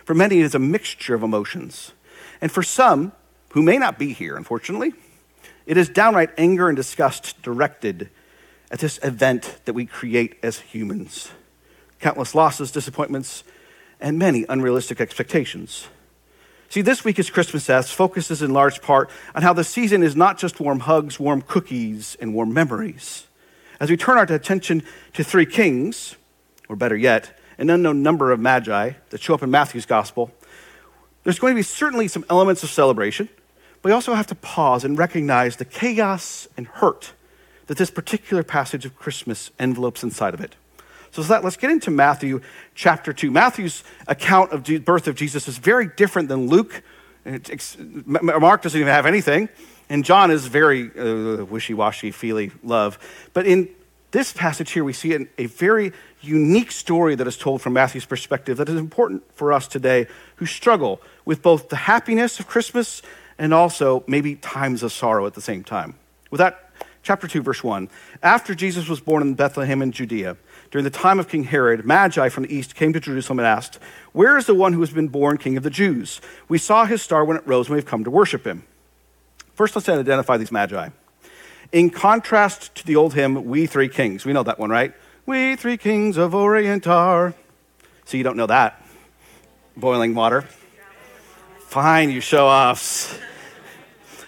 For 0.07 0.15
many, 0.15 0.41
it 0.41 0.45
is 0.45 0.55
a 0.55 0.59
mixture 0.59 1.15
of 1.15 1.23
emotions. 1.23 1.93
And 2.41 2.51
for 2.51 2.63
some, 2.63 3.13
who 3.51 3.61
may 3.61 3.77
not 3.77 3.99
be 3.99 4.15
here, 4.15 4.35
unfortunately, 4.35 4.95
it 5.67 5.77
is 5.77 5.91
downright 5.91 6.31
anger 6.39 6.69
and 6.69 6.77
disgust 6.77 7.43
directed 7.43 8.09
at 8.71 8.79
this 8.79 8.99
event 9.03 9.59
that 9.67 9.75
we 9.75 9.85
create 9.85 10.39
as 10.43 10.61
humans. 10.61 11.31
Countless 12.01 12.35
losses, 12.35 12.71
disappointments, 12.71 13.45
and 14.01 14.19
many 14.19 14.47
unrealistic 14.49 14.99
expectations. 14.99 15.89
See, 16.75 16.83
this 16.83 17.05
week 17.05 17.21
as 17.21 17.31
Christmas 17.31 17.71
As 17.71 17.93
focuses 17.93 18.43
in 18.43 18.53
large 18.53 18.83
part 18.83 19.09
on 19.33 19.43
how 19.43 19.53
the 19.53 19.63
season 19.63 20.03
is 20.03 20.17
not 20.17 20.39
just 20.39 20.59
warm 20.59 20.81
hugs, 20.81 21.21
warm 21.21 21.41
cookies, 21.41 22.17
and 22.21 22.35
warm 22.35 22.53
memories. 22.53 23.29
As 23.79 23.91
we 23.91 23.97
turn 23.97 24.19
our 24.19 24.25
attention 24.25 24.83
to 25.13 25.23
three 25.23 25.47
kings, 25.47 26.17
or 26.69 26.75
better 26.75 26.97
yet, 26.97 27.39
an 27.59 27.71
unknown 27.71 28.03
number 28.03 28.33
of 28.33 28.41
magi 28.41 28.95
that 29.11 29.23
show 29.23 29.35
up 29.35 29.45
in 29.45 29.53
Matthew's 29.53 29.87
gospel, 29.87 30.33
there's 31.23 31.39
going 31.39 31.55
to 31.55 31.57
be 31.57 31.63
certainly 31.63 32.09
some 32.09 32.25
elements 32.29 32.65
of 32.65 32.71
celebration, 32.71 33.29
but 33.81 33.91
we 33.91 33.93
also 33.93 34.15
have 34.15 34.27
to 34.27 34.35
pause 34.35 34.83
and 34.83 34.99
recognize 34.99 35.55
the 35.55 35.65
chaos 35.65 36.49
and 36.57 36.67
hurt 36.67 37.13
that 37.69 37.79
this 37.79 37.93
particular 37.93 38.43
passage 38.43 38.85
of 38.85 38.99
Christmas 38.99 39.53
envelopes 39.61 40.03
inside 40.03 40.35
of 40.35 40.41
it. 40.41 40.57
So 41.15 41.23
let's 41.23 41.57
get 41.57 41.71
into 41.71 41.93
Matthew 41.93 42.41
chapter 42.75 43.13
2. 43.13 43.31
Matthew's 43.31 43.85
account 44.09 44.51
of 44.51 44.65
the 44.65 44.79
birth 44.79 45.07
of 45.07 45.15
Jesus 45.15 45.47
is 45.47 45.59
very 45.59 45.87
different 45.87 46.29
than 46.29 46.49
Luke. 46.49 46.83
Mark 48.05 48.63
doesn't 48.63 48.81
even 48.81 48.93
have 48.93 49.07
anything. 49.07 49.49
And 49.89 50.05
John 50.05 50.33
is 50.33 50.49
very 50.49 50.91
uh, 50.91 51.45
wishy 51.45 51.73
washy, 51.73 52.11
feely 52.11 52.51
love. 52.65 52.99
But 53.33 53.47
in 53.47 53.69
this 54.11 54.33
passage 54.33 54.73
here, 54.73 54.83
we 54.83 54.93
see 54.93 55.29
a 55.39 55.47
very 55.47 55.93
unique 56.21 56.73
story 56.73 57.15
that 57.15 57.29
is 57.29 57.37
told 57.37 57.63
from 57.63 57.75
Matthew's 57.75 58.07
perspective 58.07 58.57
that 58.57 58.69
is 58.69 58.75
important 58.75 59.23
for 59.37 59.53
us 59.53 59.69
today 59.69 60.09
who 60.37 60.47
struggle 60.47 61.01
with 61.25 61.43
both 61.43 61.69
the 61.69 61.77
happiness 61.77 62.41
of 62.41 62.49
Christmas 62.49 63.03
and 63.39 63.55
also 63.55 64.03
maybe 64.09 64.35
times 64.35 64.83
of 64.83 64.91
sorrow 64.91 65.27
at 65.27 65.35
the 65.35 65.41
same 65.41 65.63
time. 65.63 65.95
With 66.33 66.41
that, 66.41 66.73
chapter 67.05 67.29
2, 67.29 67.41
verse 67.41 67.63
1. 67.63 67.89
After 68.21 68.53
Jesus 68.53 68.89
was 68.89 68.99
born 68.99 69.23
in 69.23 69.35
Bethlehem 69.35 69.81
in 69.81 69.93
Judea, 69.93 70.37
during 70.75 70.83
the 70.83 70.91
time 70.91 71.21
of 71.21 71.29
King 71.29 71.45
Herod, 71.45 71.87
Magi 71.87 72.29
from 72.31 72.43
the 72.43 72.53
east 72.53 72.75
came 72.75 72.93
to 72.95 72.99
Jerusalem 72.99 73.39
and 73.39 73.47
asked, 73.47 73.79
Where 74.11 74.37
is 74.37 74.47
the 74.47 74.57
one 74.57 74.73
who 74.73 74.81
has 74.81 74.91
been 74.91 75.07
born 75.07 75.39
king 75.39 75.57
of 75.57 75.63
the 75.63 75.71
Jews? 75.71 76.21
We 76.49 76.59
saw 76.59 76.85
his 76.85 77.01
star 77.01 77.25
when 77.25 77.37
it 77.37 77.47
rose, 77.47 77.69
and 77.69 77.77
we've 77.77 77.87
come 77.87 78.03
to 78.03 78.11
worship 78.11 78.45
him. 78.45 78.65
First, 79.53 79.77
let's 79.77 79.89
identify 79.89 80.37
these 80.37 80.51
Magi. 80.51 80.89
In 81.71 81.91
contrast 81.91 82.75
to 82.75 82.85
the 82.85 82.97
old 82.97 83.15
hymn, 83.15 83.45
We 83.45 83.67
Three 83.67 83.89
Kings, 83.89 84.27
we 84.27 84.33
know 84.33 84.43
that 84.43 84.59
one, 84.59 84.69
right? 84.69 84.93
We 85.27 85.55
three 85.55 85.77
kings 85.77 86.17
of 86.17 86.35
Orient 86.35 86.89
are. 86.89 87.35
So 88.05 88.17
you 88.17 88.25
don't 88.25 88.37
know 88.37 88.49
that. 88.49 88.85
Boiling 89.77 90.17
water. 90.17 90.43
Fine, 91.69 92.11
you 92.11 92.21
show 92.21 92.49
offs. 92.49 93.17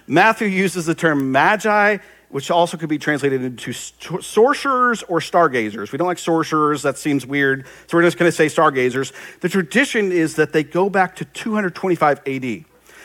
Matthew 0.07 0.47
uses 0.47 0.87
the 0.87 0.95
term 0.95 1.33
magi 1.33 1.99
which 2.29 2.51
also 2.51 2.77
could 2.77 2.89
be 2.89 2.99
translated 2.99 3.43
into 3.43 3.73
sorcerers 3.73 5.03
or 5.05 5.21
stargazers. 5.21 5.93
We 5.93 5.99
don't 5.99 6.09
like 6.09 6.19
sorcerers, 6.19 6.83
that 6.83 6.99
seems 6.99 7.27
weird, 7.27 7.67
so 7.87 7.97
we're 7.97 8.03
just 8.03 8.19
going 8.19 8.29
to 8.29 8.37
say 8.37 8.49
stargazers. 8.49 9.13
The 9.41 9.49
tradition 9.49 10.13
is 10.13 10.37
that 10.37 10.53
they 10.53 10.65
go 10.65 10.91
back 10.91 11.17
to 11.17 11.25
225 11.25 12.23
AD. 12.27 12.65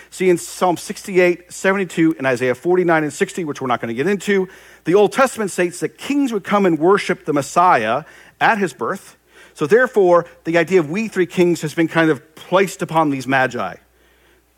See, 0.09 0.29
in 0.29 0.37
Psalm 0.37 0.75
68, 0.75 1.53
72, 1.53 2.15
and 2.17 2.27
Isaiah 2.27 2.53
49 2.53 3.03
and 3.03 3.13
60, 3.13 3.45
which 3.45 3.61
we're 3.61 3.67
not 3.67 3.79
going 3.79 3.87
to 3.87 3.93
get 3.95 4.07
into, 4.07 4.49
the 4.83 4.93
Old 4.93 5.13
Testament 5.13 5.51
states 5.51 5.79
that 5.79 5.97
kings 5.97 6.33
would 6.33 6.43
come 6.43 6.65
and 6.65 6.77
worship 6.77 7.23
the 7.23 7.31
Messiah 7.31 8.03
at 8.41 8.57
his 8.57 8.73
birth. 8.73 9.15
So, 9.53 9.65
therefore, 9.67 10.25
the 10.43 10.57
idea 10.57 10.81
of 10.81 10.89
we 10.89 11.07
three 11.07 11.25
kings 11.25 11.61
has 11.61 11.73
been 11.73 11.87
kind 11.87 12.09
of 12.09 12.35
placed 12.35 12.81
upon 12.81 13.09
these 13.09 13.25
magi. 13.25 13.75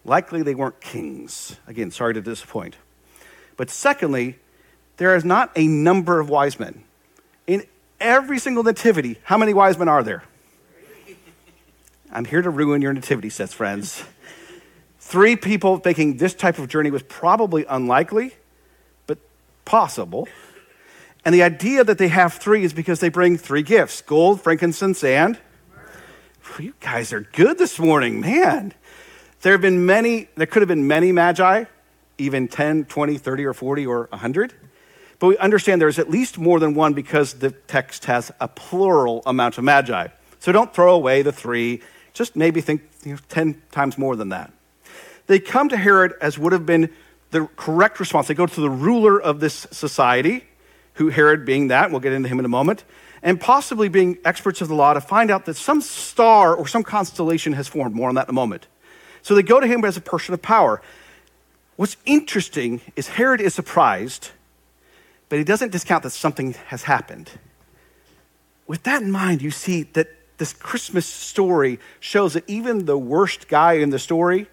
Likely 0.05 0.41
they 0.41 0.55
weren't 0.55 0.81
kings. 0.81 1.57
Again, 1.67 1.91
sorry 1.91 2.15
to 2.15 2.21
disappoint. 2.21 2.75
But 3.55 3.69
secondly, 3.69 4.39
there 4.97 5.15
is 5.15 5.25
not 5.25 5.51
a 5.55 5.67
number 5.67 6.19
of 6.19 6.29
wise 6.29 6.59
men. 6.59 6.83
In 7.47 7.63
every 7.99 8.39
single 8.39 8.63
nativity, 8.63 9.19
how 9.23 9.37
many 9.37 9.53
wise 9.53 9.77
men 9.77 9.87
are 9.87 10.03
there? 10.03 10.23
I'm 12.11 12.25
here 12.25 12.41
to 12.41 12.49
ruin 12.49 12.81
your 12.81 12.93
nativity 12.93 13.29
sets, 13.29 13.53
friends. 13.53 14.03
Three 14.99 15.35
people 15.35 15.81
making 15.83 16.17
this 16.17 16.33
type 16.33 16.59
of 16.59 16.67
journey 16.67 16.91
was 16.91 17.03
probably 17.03 17.65
unlikely, 17.65 18.35
but 19.07 19.17
possible. 19.65 20.27
And 21.25 21.33
the 21.33 21.43
idea 21.43 21.83
that 21.83 21.97
they 21.97 22.09
have 22.09 22.33
three 22.33 22.63
is 22.63 22.73
because 22.73 22.99
they 22.99 23.09
bring 23.09 23.37
three 23.37 23.63
gifts 23.63 24.01
gold, 24.01 24.41
frankincense, 24.41 25.03
and. 25.03 25.37
You 26.59 26.73
guys 26.81 27.13
are 27.13 27.21
good 27.21 27.57
this 27.57 27.79
morning, 27.79 28.21
man. 28.21 28.73
There 29.41 29.53
have 29.53 29.61
been 29.61 29.85
many, 29.85 30.29
there 30.35 30.45
could 30.45 30.61
have 30.61 30.69
been 30.69 30.87
many 30.87 31.11
magi, 31.11 31.65
even 32.17 32.47
10, 32.47 32.85
20, 32.85 33.17
30, 33.17 33.45
or 33.45 33.53
40, 33.53 33.87
or 33.87 34.07
100. 34.11 34.53
But 35.23 35.29
we 35.29 35.37
understand 35.37 35.81
there's 35.81 35.99
at 35.99 36.09
least 36.09 36.37
more 36.37 36.59
than 36.59 36.73
one 36.73 36.91
because 36.91 37.35
the 37.35 37.51
text 37.51 38.03
has 38.07 38.29
a 38.41 38.47
plural 38.49 39.23
amount 39.25 39.57
of 39.57 39.63
magi. 39.63 40.09
So 40.39 40.51
don't 40.51 40.73
throw 40.73 40.93
away 40.93 41.21
the 41.21 41.31
three, 41.31 41.81
just 42.11 42.35
maybe 42.35 42.59
think 42.59 42.81
you 43.05 43.13
know, 43.13 43.19
10 43.29 43.61
times 43.71 43.97
more 43.97 44.17
than 44.17 44.27
that. 44.29 44.51
They 45.27 45.39
come 45.39 45.69
to 45.69 45.77
Herod 45.77 46.11
as 46.19 46.37
would 46.37 46.51
have 46.51 46.65
been 46.65 46.89
the 47.31 47.47
correct 47.55 48.01
response. 48.01 48.27
They 48.27 48.33
go 48.33 48.45
to 48.45 48.59
the 48.59 48.69
ruler 48.69 49.17
of 49.17 49.39
this 49.39 49.65
society, 49.71 50.43
who 50.95 51.07
Herod 51.07 51.45
being 51.45 51.69
that, 51.69 51.89
we'll 51.89 52.01
get 52.01 52.11
into 52.11 52.27
him 52.27 52.39
in 52.39 52.43
a 52.43 52.49
moment, 52.49 52.83
and 53.21 53.39
possibly 53.39 53.87
being 53.87 54.17
experts 54.25 54.59
of 54.59 54.67
the 54.67 54.75
law 54.75 54.93
to 54.93 54.99
find 54.99 55.31
out 55.31 55.45
that 55.45 55.55
some 55.55 55.79
star 55.79 56.53
or 56.53 56.67
some 56.67 56.83
constellation 56.83 57.53
has 57.53 57.69
formed. 57.69 57.95
More 57.95 58.09
on 58.09 58.15
that 58.15 58.25
in 58.25 58.31
a 58.31 58.33
moment. 58.33 58.67
So 59.21 59.35
they 59.35 59.43
go 59.43 59.61
to 59.61 59.67
him 59.67 59.85
as 59.85 59.95
a 59.95 60.01
person 60.01 60.33
of 60.33 60.41
power. 60.41 60.81
What's 61.77 61.95
interesting 62.05 62.81
is 62.97 63.07
Herod 63.07 63.39
is 63.39 63.53
surprised 63.53 64.31
but 65.33 65.39
he 65.39 65.43
doesn't 65.43 65.71
discount 65.71 66.03
that 66.03 66.11
something 66.11 66.53
has 66.67 66.83
happened. 66.83 67.31
With 68.67 68.83
that 68.83 69.01
in 69.01 69.11
mind, 69.11 69.41
you 69.41 69.49
see 69.49 69.81
that 69.93 70.07
this 70.37 70.53
Christmas 70.53 71.07
story 71.07 71.79
shows 71.99 72.33
that 72.33 72.47
even 72.47 72.85
the 72.85 72.99
worst 72.99 73.47
guy 73.47 73.73
in 73.73 73.89
the 73.89 73.97
story 73.97 74.45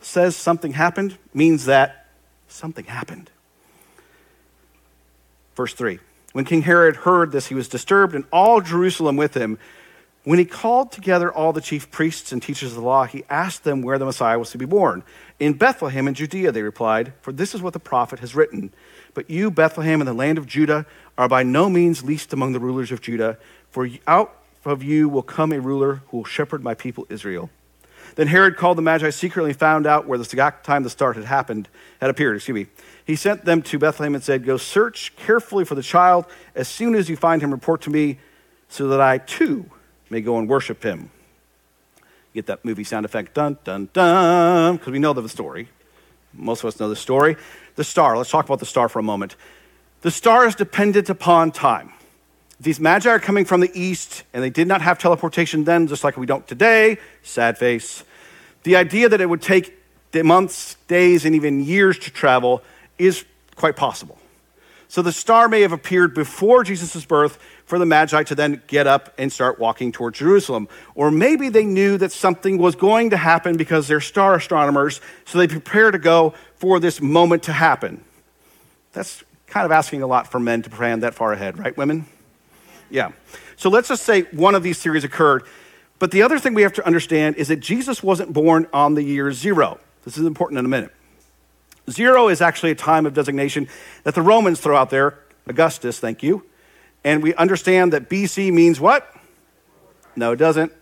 says 0.00 0.36
something 0.36 0.74
happened, 0.74 1.18
means 1.32 1.64
that 1.64 2.06
something 2.46 2.84
happened. 2.84 3.28
Verse 5.56 5.74
3 5.74 5.98
When 6.30 6.44
King 6.44 6.62
Herod 6.62 6.94
heard 6.94 7.32
this, 7.32 7.48
he 7.48 7.56
was 7.56 7.66
disturbed, 7.66 8.14
and 8.14 8.24
all 8.30 8.60
Jerusalem 8.60 9.16
with 9.16 9.34
him. 9.34 9.58
When 10.22 10.38
he 10.38 10.44
called 10.44 10.92
together 10.92 11.30
all 11.30 11.52
the 11.52 11.60
chief 11.60 11.90
priests 11.90 12.30
and 12.30 12.40
teachers 12.40 12.70
of 12.70 12.76
the 12.76 12.82
law, 12.82 13.04
he 13.04 13.24
asked 13.28 13.64
them 13.64 13.82
where 13.82 13.98
the 13.98 14.06
Messiah 14.06 14.38
was 14.38 14.52
to 14.52 14.58
be 14.58 14.64
born. 14.64 15.02
In 15.40 15.54
Bethlehem 15.54 16.06
in 16.06 16.14
Judea, 16.14 16.52
they 16.52 16.62
replied, 16.62 17.12
for 17.20 17.32
this 17.32 17.52
is 17.52 17.60
what 17.60 17.72
the 17.72 17.80
prophet 17.80 18.20
has 18.20 18.34
written. 18.34 18.72
But 19.14 19.30
you, 19.30 19.50
Bethlehem, 19.50 20.00
in 20.00 20.06
the 20.06 20.12
land 20.12 20.38
of 20.38 20.46
Judah, 20.46 20.86
are 21.16 21.28
by 21.28 21.42
no 21.42 21.70
means 21.70 22.02
least 22.02 22.32
among 22.32 22.52
the 22.52 22.60
rulers 22.60 22.90
of 22.92 23.00
Judah, 23.00 23.38
for 23.70 23.88
out 24.06 24.36
of 24.64 24.82
you 24.82 25.08
will 25.08 25.22
come 25.22 25.52
a 25.52 25.60
ruler 25.60 26.02
who 26.08 26.18
will 26.18 26.24
shepherd 26.24 26.62
my 26.62 26.74
people 26.74 27.06
Israel. 27.08 27.50
Then 28.16 28.28
Herod 28.28 28.56
called 28.56 28.78
the 28.78 28.82
Magi 28.82 29.10
secretly 29.10 29.50
and 29.50 29.58
found 29.58 29.86
out 29.86 30.06
where 30.06 30.18
the 30.18 30.52
time 30.62 30.82
the 30.82 30.90
start 30.90 31.16
had 31.16 31.24
happened, 31.24 31.68
had 32.00 32.10
appeared, 32.10 32.36
excuse 32.36 32.54
me. 32.54 32.66
He 33.04 33.16
sent 33.16 33.44
them 33.44 33.62
to 33.62 33.78
Bethlehem 33.78 34.14
and 34.14 34.22
said, 34.22 34.44
Go 34.44 34.56
search 34.56 35.14
carefully 35.16 35.64
for 35.64 35.74
the 35.74 35.82
child. 35.82 36.26
As 36.54 36.68
soon 36.68 36.94
as 36.94 37.08
you 37.08 37.16
find 37.16 37.42
him, 37.42 37.50
report 37.50 37.82
to 37.82 37.90
me, 37.90 38.18
so 38.68 38.88
that 38.88 39.00
I 39.00 39.18
too 39.18 39.70
may 40.10 40.20
go 40.20 40.38
and 40.38 40.48
worship 40.48 40.82
him. 40.82 41.10
Get 42.34 42.46
that 42.46 42.64
movie 42.64 42.84
sound 42.84 43.04
effect, 43.04 43.34
dun, 43.34 43.58
dun, 43.64 43.88
dun, 43.92 44.76
because 44.76 44.92
we 44.92 44.98
know 44.98 45.12
the 45.12 45.28
story. 45.28 45.68
Most 46.32 46.60
of 46.60 46.66
us 46.66 46.80
know 46.80 46.88
the 46.88 46.96
story. 46.96 47.36
The 47.76 47.84
star, 47.84 48.16
let's 48.16 48.30
talk 48.30 48.44
about 48.44 48.60
the 48.60 48.66
star 48.66 48.88
for 48.88 48.98
a 48.98 49.02
moment. 49.02 49.36
The 50.02 50.10
star 50.10 50.46
is 50.46 50.54
dependent 50.54 51.08
upon 51.08 51.50
time. 51.50 51.92
These 52.60 52.78
magi 52.78 53.10
are 53.10 53.18
coming 53.18 53.44
from 53.44 53.60
the 53.60 53.70
east, 53.74 54.22
and 54.32 54.42
they 54.42 54.50
did 54.50 54.68
not 54.68 54.80
have 54.80 54.98
teleportation 54.98 55.64
then, 55.64 55.86
just 55.86 56.04
like 56.04 56.16
we 56.16 56.26
don't 56.26 56.46
today. 56.46 56.98
Sad 57.22 57.58
face. 57.58 58.04
The 58.62 58.76
idea 58.76 59.08
that 59.08 59.20
it 59.20 59.28
would 59.28 59.42
take 59.42 59.76
months, 60.14 60.76
days, 60.86 61.24
and 61.24 61.34
even 61.34 61.64
years 61.64 61.98
to 61.98 62.10
travel 62.10 62.62
is 62.98 63.24
quite 63.56 63.74
possible. 63.74 64.18
So 64.86 65.02
the 65.02 65.10
star 65.10 65.48
may 65.48 65.62
have 65.62 65.72
appeared 65.72 66.14
before 66.14 66.62
Jesus' 66.62 67.04
birth 67.04 67.38
for 67.66 67.80
the 67.80 67.86
Magi 67.86 68.22
to 68.22 68.34
then 68.36 68.62
get 68.68 68.86
up 68.86 69.12
and 69.18 69.32
start 69.32 69.58
walking 69.58 69.90
toward 69.90 70.14
Jerusalem. 70.14 70.68
Or 70.94 71.10
maybe 71.10 71.48
they 71.48 71.64
knew 71.64 71.98
that 71.98 72.12
something 72.12 72.58
was 72.58 72.76
going 72.76 73.10
to 73.10 73.16
happen 73.16 73.56
because 73.56 73.88
they're 73.88 74.00
star 74.00 74.36
astronomers, 74.36 75.00
so 75.24 75.38
they 75.38 75.48
prepare 75.48 75.90
to 75.90 75.98
go 75.98 76.34
for 76.64 76.80
this 76.80 76.98
moment 76.98 77.42
to 77.42 77.52
happen. 77.52 78.02
That's 78.94 79.22
kind 79.46 79.66
of 79.66 79.70
asking 79.70 80.00
a 80.00 80.06
lot 80.06 80.32
for 80.32 80.40
men 80.40 80.62
to 80.62 80.70
plan 80.70 81.00
that 81.00 81.12
far 81.12 81.30
ahead, 81.30 81.58
right, 81.58 81.76
women? 81.76 82.06
Yeah. 82.88 83.12
So 83.56 83.68
let's 83.68 83.88
just 83.88 84.02
say 84.02 84.22
one 84.32 84.54
of 84.54 84.62
these 84.62 84.82
theories 84.82 85.04
occurred. 85.04 85.42
But 85.98 86.10
the 86.10 86.22
other 86.22 86.38
thing 86.38 86.54
we 86.54 86.62
have 86.62 86.72
to 86.72 86.86
understand 86.86 87.36
is 87.36 87.48
that 87.48 87.60
Jesus 87.60 88.02
wasn't 88.02 88.32
born 88.32 88.66
on 88.72 88.94
the 88.94 89.02
year 89.02 89.30
zero. 89.30 89.78
This 90.06 90.16
is 90.16 90.24
important 90.24 90.58
in 90.58 90.64
a 90.64 90.68
minute. 90.68 90.90
Zero 91.90 92.30
is 92.30 92.40
actually 92.40 92.70
a 92.70 92.74
time 92.74 93.04
of 93.04 93.12
designation 93.12 93.68
that 94.04 94.14
the 94.14 94.22
Romans 94.22 94.58
throw 94.58 94.74
out 94.74 94.88
there. 94.88 95.18
Augustus, 95.46 96.00
thank 96.00 96.22
you. 96.22 96.46
And 97.04 97.22
we 97.22 97.34
understand 97.34 97.92
that 97.92 98.08
BC 98.08 98.50
means 98.54 98.80
what? 98.80 99.14
No, 100.16 100.32
it 100.32 100.36
doesn't. 100.36 100.72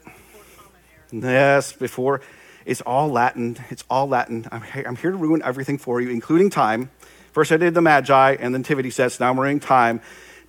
Yes, 1.10 1.72
before. 1.72 2.20
It's 2.64 2.80
all 2.82 3.08
Latin. 3.08 3.58
It's 3.70 3.84
all 3.90 4.08
Latin. 4.08 4.46
I'm, 4.52 4.62
I'm 4.86 4.96
here 4.96 5.10
to 5.10 5.16
ruin 5.16 5.42
everything 5.44 5.78
for 5.78 6.00
you, 6.00 6.10
including 6.10 6.50
time. 6.50 6.90
First, 7.32 7.50
I 7.52 7.56
did 7.56 7.74
the 7.74 7.80
Magi 7.80 8.36
and 8.38 8.54
the 8.54 8.58
Nativity 8.58 8.90
sets. 8.90 9.18
Now 9.18 9.30
I'm 9.30 9.40
ruining 9.40 9.60
time. 9.60 10.00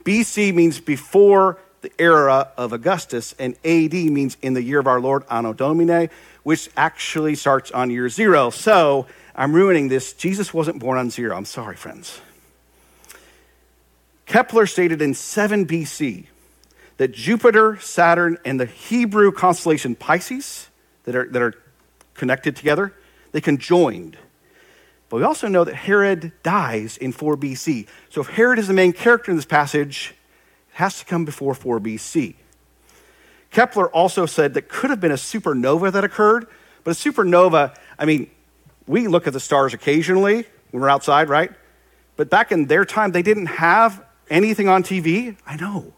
BC 0.03 0.53
means 0.53 0.79
before 0.79 1.57
the 1.81 1.91
era 1.99 2.49
of 2.57 2.73
Augustus, 2.73 3.35
and 3.37 3.55
AD 3.65 3.93
means 3.93 4.37
in 4.41 4.53
the 4.53 4.61
year 4.61 4.79
of 4.79 4.87
our 4.87 5.01
Lord, 5.01 5.23
Anno 5.29 5.53
Domini, 5.53 6.09
which 6.43 6.69
actually 6.75 7.35
starts 7.35 7.71
on 7.71 7.89
year 7.89 8.09
zero. 8.09 8.49
So 8.49 9.05
I'm 9.35 9.53
ruining 9.53 9.89
this. 9.89 10.13
Jesus 10.13 10.53
wasn't 10.53 10.79
born 10.79 10.97
on 10.97 11.09
zero. 11.09 11.35
I'm 11.35 11.45
sorry, 11.45 11.75
friends. 11.75 12.21
Kepler 14.25 14.65
stated 14.65 15.01
in 15.01 15.13
7 15.13 15.65
BC 15.65 16.25
that 16.97 17.11
Jupiter, 17.11 17.77
Saturn, 17.79 18.37
and 18.45 18.59
the 18.59 18.65
Hebrew 18.65 19.31
constellation 19.31 19.95
Pisces 19.95 20.69
that 21.03 21.15
are, 21.15 21.27
that 21.29 21.41
are 21.41 21.53
connected 22.13 22.55
together, 22.55 22.93
they 23.31 23.41
conjoined. 23.41 24.17
But 25.09 25.17
we 25.17 25.23
also 25.23 25.47
know 25.47 25.63
that 25.63 25.75
Herod 25.75 26.31
dies 26.41 26.97
in 26.97 27.11
4 27.11 27.37
BC. 27.37 27.87
So 28.09 28.21
if 28.21 28.27
Herod 28.29 28.57
is 28.57 28.67
the 28.67 28.73
main 28.73 28.93
character 28.93 29.31
in 29.31 29.37
this 29.37 29.45
passage, 29.45 30.15
it 30.69 30.77
has 30.77 30.99
to 30.99 31.05
come 31.05 31.25
before 31.25 31.53
4 31.53 31.79
BC. 31.79 32.35
Kepler 33.51 33.89
also 33.89 34.25
said 34.25 34.55
that 34.55 34.67
could 34.67 34.89
have 34.89 34.99
been 34.99 35.11
a 35.11 35.15
supernova 35.15 35.91
that 35.91 36.03
occurred, 36.03 36.47
but 36.83 36.91
a 36.91 37.11
supernova, 37.11 37.75
I 37.99 38.05
mean, 38.05 38.29
we 38.87 39.07
look 39.07 39.27
at 39.27 39.33
the 39.33 39.39
stars 39.39 39.73
occasionally 39.73 40.45
when 40.71 40.81
we're 40.81 40.89
outside, 40.89 41.29
right? 41.29 41.51
But 42.15 42.29
back 42.29 42.51
in 42.51 42.65
their 42.65 42.83
time, 42.83 43.11
they 43.11 43.21
didn't 43.21 43.45
have 43.47 44.03
anything 44.29 44.67
on 44.67 44.81
TV. 44.81 45.37
I 45.45 45.55
know. 45.55 45.93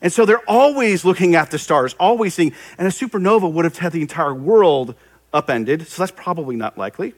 And 0.00 0.12
so 0.12 0.24
they're 0.24 0.48
always 0.48 1.04
looking 1.04 1.34
at 1.34 1.50
the 1.50 1.58
stars, 1.58 1.94
always 1.98 2.34
seeing, 2.34 2.52
and 2.78 2.86
a 2.86 2.90
supernova 2.90 3.50
would 3.50 3.64
have 3.64 3.78
had 3.78 3.92
the 3.92 4.02
entire 4.02 4.34
world 4.34 4.94
upended, 5.36 5.86
so 5.86 6.02
that's 6.02 6.12
probably 6.12 6.56
not 6.56 6.78
likely. 6.78 7.14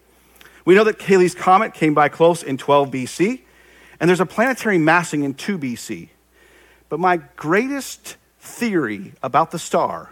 We 0.65 0.75
know 0.75 0.85
that 0.85 1.01
Halley's 1.01 1.35
Comet 1.35 1.73
came 1.73 1.95
by 1.95 2.09
close 2.09 2.43
in 2.43 2.59
12 2.59 2.91
BC, 2.91 3.41
and 4.01 4.09
there's 4.09 4.21
a 4.21 4.27
planetary 4.27 4.77
massing 4.77 5.23
in 5.23 5.35
2 5.35 5.59
BC. 5.59 6.09
But 6.89 7.01
my 7.01 7.19
greatest 7.37 8.17
theory 8.41 9.13
about 9.23 9.51
the 9.51 9.59
star, 9.59 10.11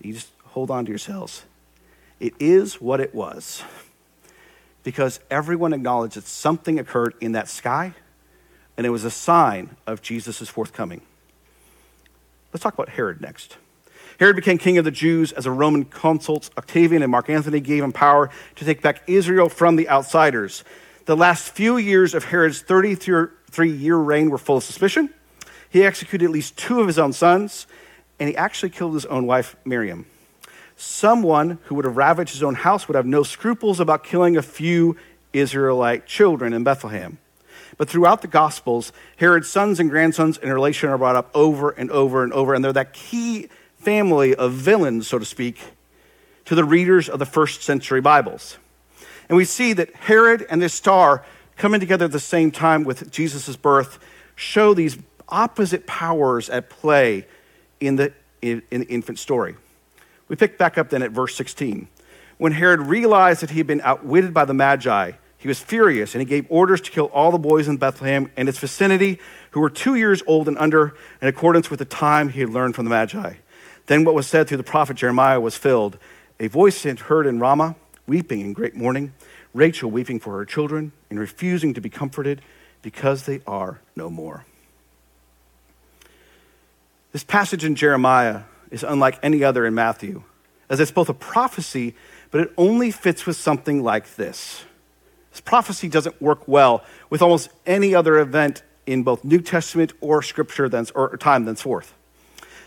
you 0.00 0.12
just 0.12 0.28
hold 0.46 0.70
on 0.70 0.84
to 0.84 0.90
yourselves, 0.90 1.44
it 2.20 2.34
is 2.38 2.80
what 2.80 3.00
it 3.00 3.14
was. 3.14 3.62
Because 4.82 5.20
everyone 5.30 5.72
acknowledged 5.72 6.16
that 6.16 6.26
something 6.26 6.80
occurred 6.80 7.14
in 7.20 7.32
that 7.32 7.48
sky, 7.48 7.94
and 8.76 8.84
it 8.84 8.90
was 8.90 9.04
a 9.04 9.10
sign 9.10 9.76
of 9.86 10.02
Jesus' 10.02 10.48
forthcoming. 10.48 11.02
Let's 12.52 12.64
talk 12.64 12.74
about 12.74 12.88
Herod 12.88 13.20
next. 13.20 13.56
Herod 14.18 14.36
became 14.36 14.58
king 14.58 14.78
of 14.78 14.84
the 14.84 14.90
Jews 14.90 15.32
as 15.32 15.46
a 15.46 15.50
Roman 15.50 15.84
consul. 15.84 16.42
Octavian 16.56 17.02
and 17.02 17.10
Mark 17.10 17.28
Antony 17.28 17.60
gave 17.60 17.82
him 17.82 17.92
power 17.92 18.30
to 18.56 18.64
take 18.64 18.82
back 18.82 19.02
Israel 19.06 19.48
from 19.48 19.76
the 19.76 19.88
outsiders. 19.88 20.64
The 21.06 21.16
last 21.16 21.50
few 21.50 21.76
years 21.76 22.14
of 22.14 22.24
Herod's 22.24 22.60
33 22.60 23.70
year 23.70 23.96
reign 23.96 24.30
were 24.30 24.38
full 24.38 24.58
of 24.58 24.64
suspicion. 24.64 25.10
He 25.68 25.84
executed 25.84 26.26
at 26.26 26.30
least 26.30 26.56
two 26.56 26.80
of 26.80 26.86
his 26.86 26.98
own 26.98 27.12
sons, 27.12 27.66
and 28.20 28.28
he 28.28 28.36
actually 28.36 28.70
killed 28.70 28.94
his 28.94 29.06
own 29.06 29.26
wife, 29.26 29.56
Miriam. 29.64 30.06
Someone 30.76 31.58
who 31.64 31.74
would 31.74 31.84
have 31.84 31.96
ravaged 31.96 32.32
his 32.32 32.42
own 32.42 32.54
house 32.54 32.88
would 32.88 32.94
have 32.94 33.06
no 33.06 33.22
scruples 33.22 33.80
about 33.80 34.04
killing 34.04 34.36
a 34.36 34.42
few 34.42 34.96
Israelite 35.32 36.06
children 36.06 36.52
in 36.52 36.62
Bethlehem. 36.62 37.18
But 37.78 37.88
throughout 37.88 38.22
the 38.22 38.28
Gospels, 38.28 38.92
Herod's 39.16 39.48
sons 39.48 39.80
and 39.80 39.88
grandsons 39.88 40.38
in 40.38 40.52
relation 40.52 40.90
are 40.90 40.98
brought 40.98 41.16
up 41.16 41.30
over 41.34 41.70
and 41.70 41.90
over 41.90 42.22
and 42.22 42.32
over, 42.32 42.54
and 42.54 42.64
they're 42.64 42.72
that 42.74 42.92
key 42.92 43.48
family 43.82 44.34
of 44.34 44.52
villains, 44.52 45.08
so 45.08 45.18
to 45.18 45.24
speak, 45.24 45.60
to 46.44 46.54
the 46.54 46.64
readers 46.64 47.08
of 47.08 47.18
the 47.18 47.26
first 47.26 47.62
century 47.62 48.00
Bibles. 48.00 48.58
And 49.28 49.36
we 49.36 49.44
see 49.44 49.72
that 49.72 49.94
Herod 49.94 50.46
and 50.48 50.62
this 50.62 50.72
star 50.72 51.24
coming 51.56 51.80
together 51.80 52.04
at 52.04 52.12
the 52.12 52.20
same 52.20 52.50
time 52.50 52.84
with 52.84 53.10
Jesus' 53.10 53.56
birth 53.56 53.98
show 54.36 54.72
these 54.74 54.98
opposite 55.28 55.86
powers 55.86 56.48
at 56.48 56.70
play 56.70 57.26
in 57.80 57.96
the, 57.96 58.12
in, 58.40 58.62
in 58.70 58.80
the 58.82 58.86
infant 58.86 59.18
story. 59.18 59.56
We 60.28 60.36
pick 60.36 60.58
back 60.58 60.78
up 60.78 60.90
then 60.90 61.02
at 61.02 61.10
verse 61.10 61.34
16. 61.34 61.88
When 62.38 62.52
Herod 62.52 62.80
realized 62.80 63.42
that 63.42 63.50
he 63.50 63.58
had 63.58 63.66
been 63.66 63.80
outwitted 63.82 64.32
by 64.32 64.44
the 64.44 64.54
Magi, 64.54 65.12
he 65.38 65.48
was 65.48 65.58
furious 65.58 66.14
and 66.14 66.20
he 66.20 66.24
gave 66.24 66.46
orders 66.48 66.80
to 66.82 66.90
kill 66.90 67.06
all 67.06 67.32
the 67.32 67.38
boys 67.38 67.66
in 67.66 67.76
Bethlehem 67.76 68.30
and 68.36 68.48
its 68.48 68.58
vicinity 68.58 69.18
who 69.50 69.60
were 69.60 69.70
two 69.70 69.96
years 69.96 70.22
old 70.26 70.46
and 70.46 70.56
under, 70.58 70.94
in 71.20 71.28
accordance 71.28 71.68
with 71.68 71.80
the 71.80 71.84
time 71.84 72.28
he 72.28 72.40
had 72.40 72.50
learned 72.50 72.76
from 72.76 72.84
the 72.84 72.90
Magi. 72.90 73.34
Then 73.86 74.04
what 74.04 74.14
was 74.14 74.26
said 74.26 74.48
through 74.48 74.58
the 74.58 74.62
prophet 74.62 74.96
Jeremiah 74.96 75.40
was 75.40 75.56
filled. 75.56 75.98
A 76.40 76.48
voice 76.48 76.82
heard 76.84 77.26
in 77.26 77.38
Ramah, 77.38 77.76
weeping 78.06 78.40
in 78.40 78.52
great 78.52 78.74
mourning, 78.74 79.12
Rachel 79.54 79.90
weeping 79.90 80.18
for 80.18 80.38
her 80.38 80.44
children 80.44 80.92
and 81.10 81.18
refusing 81.18 81.74
to 81.74 81.80
be 81.80 81.90
comforted 81.90 82.40
because 82.80 83.24
they 83.24 83.40
are 83.46 83.80
no 83.94 84.08
more. 84.10 84.44
This 87.12 87.24
passage 87.24 87.64
in 87.64 87.74
Jeremiah 87.74 88.42
is 88.70 88.82
unlike 88.82 89.18
any 89.22 89.44
other 89.44 89.66
in 89.66 89.74
Matthew, 89.74 90.22
as 90.70 90.80
it's 90.80 90.90
both 90.90 91.10
a 91.10 91.14
prophecy, 91.14 91.94
but 92.30 92.40
it 92.40 92.52
only 92.56 92.90
fits 92.90 93.26
with 93.26 93.36
something 93.36 93.82
like 93.82 94.16
this. 94.16 94.64
This 95.30 95.40
prophecy 95.40 95.88
doesn't 95.88 96.20
work 96.20 96.48
well 96.48 96.82
with 97.10 97.20
almost 97.20 97.50
any 97.66 97.94
other 97.94 98.18
event 98.18 98.62
in 98.86 99.02
both 99.02 99.24
New 99.24 99.40
Testament 99.40 99.92
or 100.00 100.22
Scripture 100.22 100.68
thence, 100.68 100.90
or 100.92 101.16
time 101.18 101.44
thenceforth. 101.44 101.94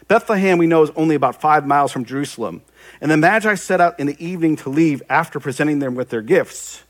Bethlehem, 0.07 0.57
we 0.57 0.67
know, 0.67 0.83
is 0.83 0.91
only 0.95 1.15
about 1.15 1.41
five 1.41 1.65
miles 1.65 1.91
from 1.91 2.05
Jerusalem. 2.05 2.61
And 3.01 3.09
the 3.09 3.17
Magi 3.17 3.55
set 3.55 3.81
out 3.81 3.99
in 3.99 4.07
the 4.07 4.23
evening 4.23 4.55
to 4.57 4.69
leave 4.69 5.01
after 5.09 5.39
presenting 5.39 5.79
them 5.79 5.95
with 5.95 6.09
their 6.09 6.21
gifts. 6.21 6.83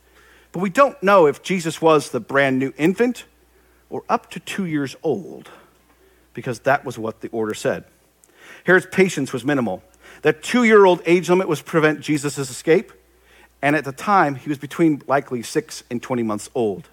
But 0.51 0.60
we 0.60 0.69
don't 0.69 1.01
know 1.01 1.25
if 1.25 1.41
Jesus 1.41 1.82
was 1.82 2.10
the 2.10 2.19
brand 2.19 2.60
new 2.60 2.73
infant 2.78 3.25
or 3.89 4.04
up 4.10 4.30
to 4.32 4.39
two 4.39 4.65
years 4.65 4.95
old, 5.04 5.49
because 6.34 6.60
that 6.62 6.84
was 6.84 6.97
what 6.97 7.21
the 7.21 7.30
order 7.30 7.54
said. 7.54 7.86
Herod's 8.65 8.88
patience 8.88 9.32
was 9.32 9.45
minimal. 9.45 9.84
That 10.23 10.43
two 10.43 10.63
year 10.63 10.86
old 10.86 11.01
age 11.06 11.30
limit 11.30 11.47
was 11.47 11.60
to 11.60 11.65
prevent 11.65 12.01
Jesus' 12.01 12.38
escape. 12.38 12.91
And 13.62 13.75
at 13.75 13.86
the 13.86 13.91
time, 13.91 14.36
he 14.36 14.49
was 14.49 14.58
between 14.58 15.01
likely 15.08 15.41
six 15.41 15.84
and 15.89 16.01
20 16.01 16.23
months 16.23 16.49
old. 16.54 16.89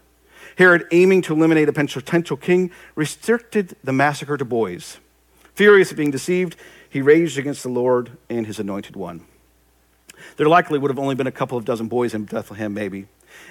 Herod, 0.56 0.87
aiming 0.92 1.22
to 1.22 1.35
eliminate 1.35 1.68
a 1.68 1.72
potential 1.72 2.37
king, 2.37 2.70
restricted 2.94 3.76
the 3.82 3.92
massacre 3.92 4.37
to 4.37 4.44
boys. 4.44 4.98
Furious 5.55 5.91
at 5.91 5.97
being 5.97 6.11
deceived, 6.11 6.57
he 6.88 7.03
raged 7.03 7.38
against 7.38 7.62
the 7.62 7.69
Lord 7.69 8.17
and 8.29 8.47
his 8.47 8.59
anointed 8.59 8.97
one. 8.97 9.25
There 10.37 10.49
likely 10.49 10.79
would 10.79 10.91
have 10.91 10.99
only 10.99 11.15
been 11.15 11.27
a 11.27 11.33
couple 11.33 11.59
of 11.59 11.65
dozen 11.65 11.88
boys 11.88 12.15
in 12.15 12.25
Bethlehem, 12.25 12.73
maybe. 12.73 13.07